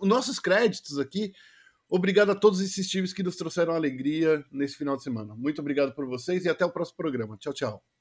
[0.00, 1.32] os nossos créditos aqui.
[1.90, 5.34] Obrigado a todos esses times que nos trouxeram alegria nesse final de semana.
[5.34, 7.36] Muito obrigado por vocês e até o próximo programa.
[7.38, 7.97] Tchau, tchau.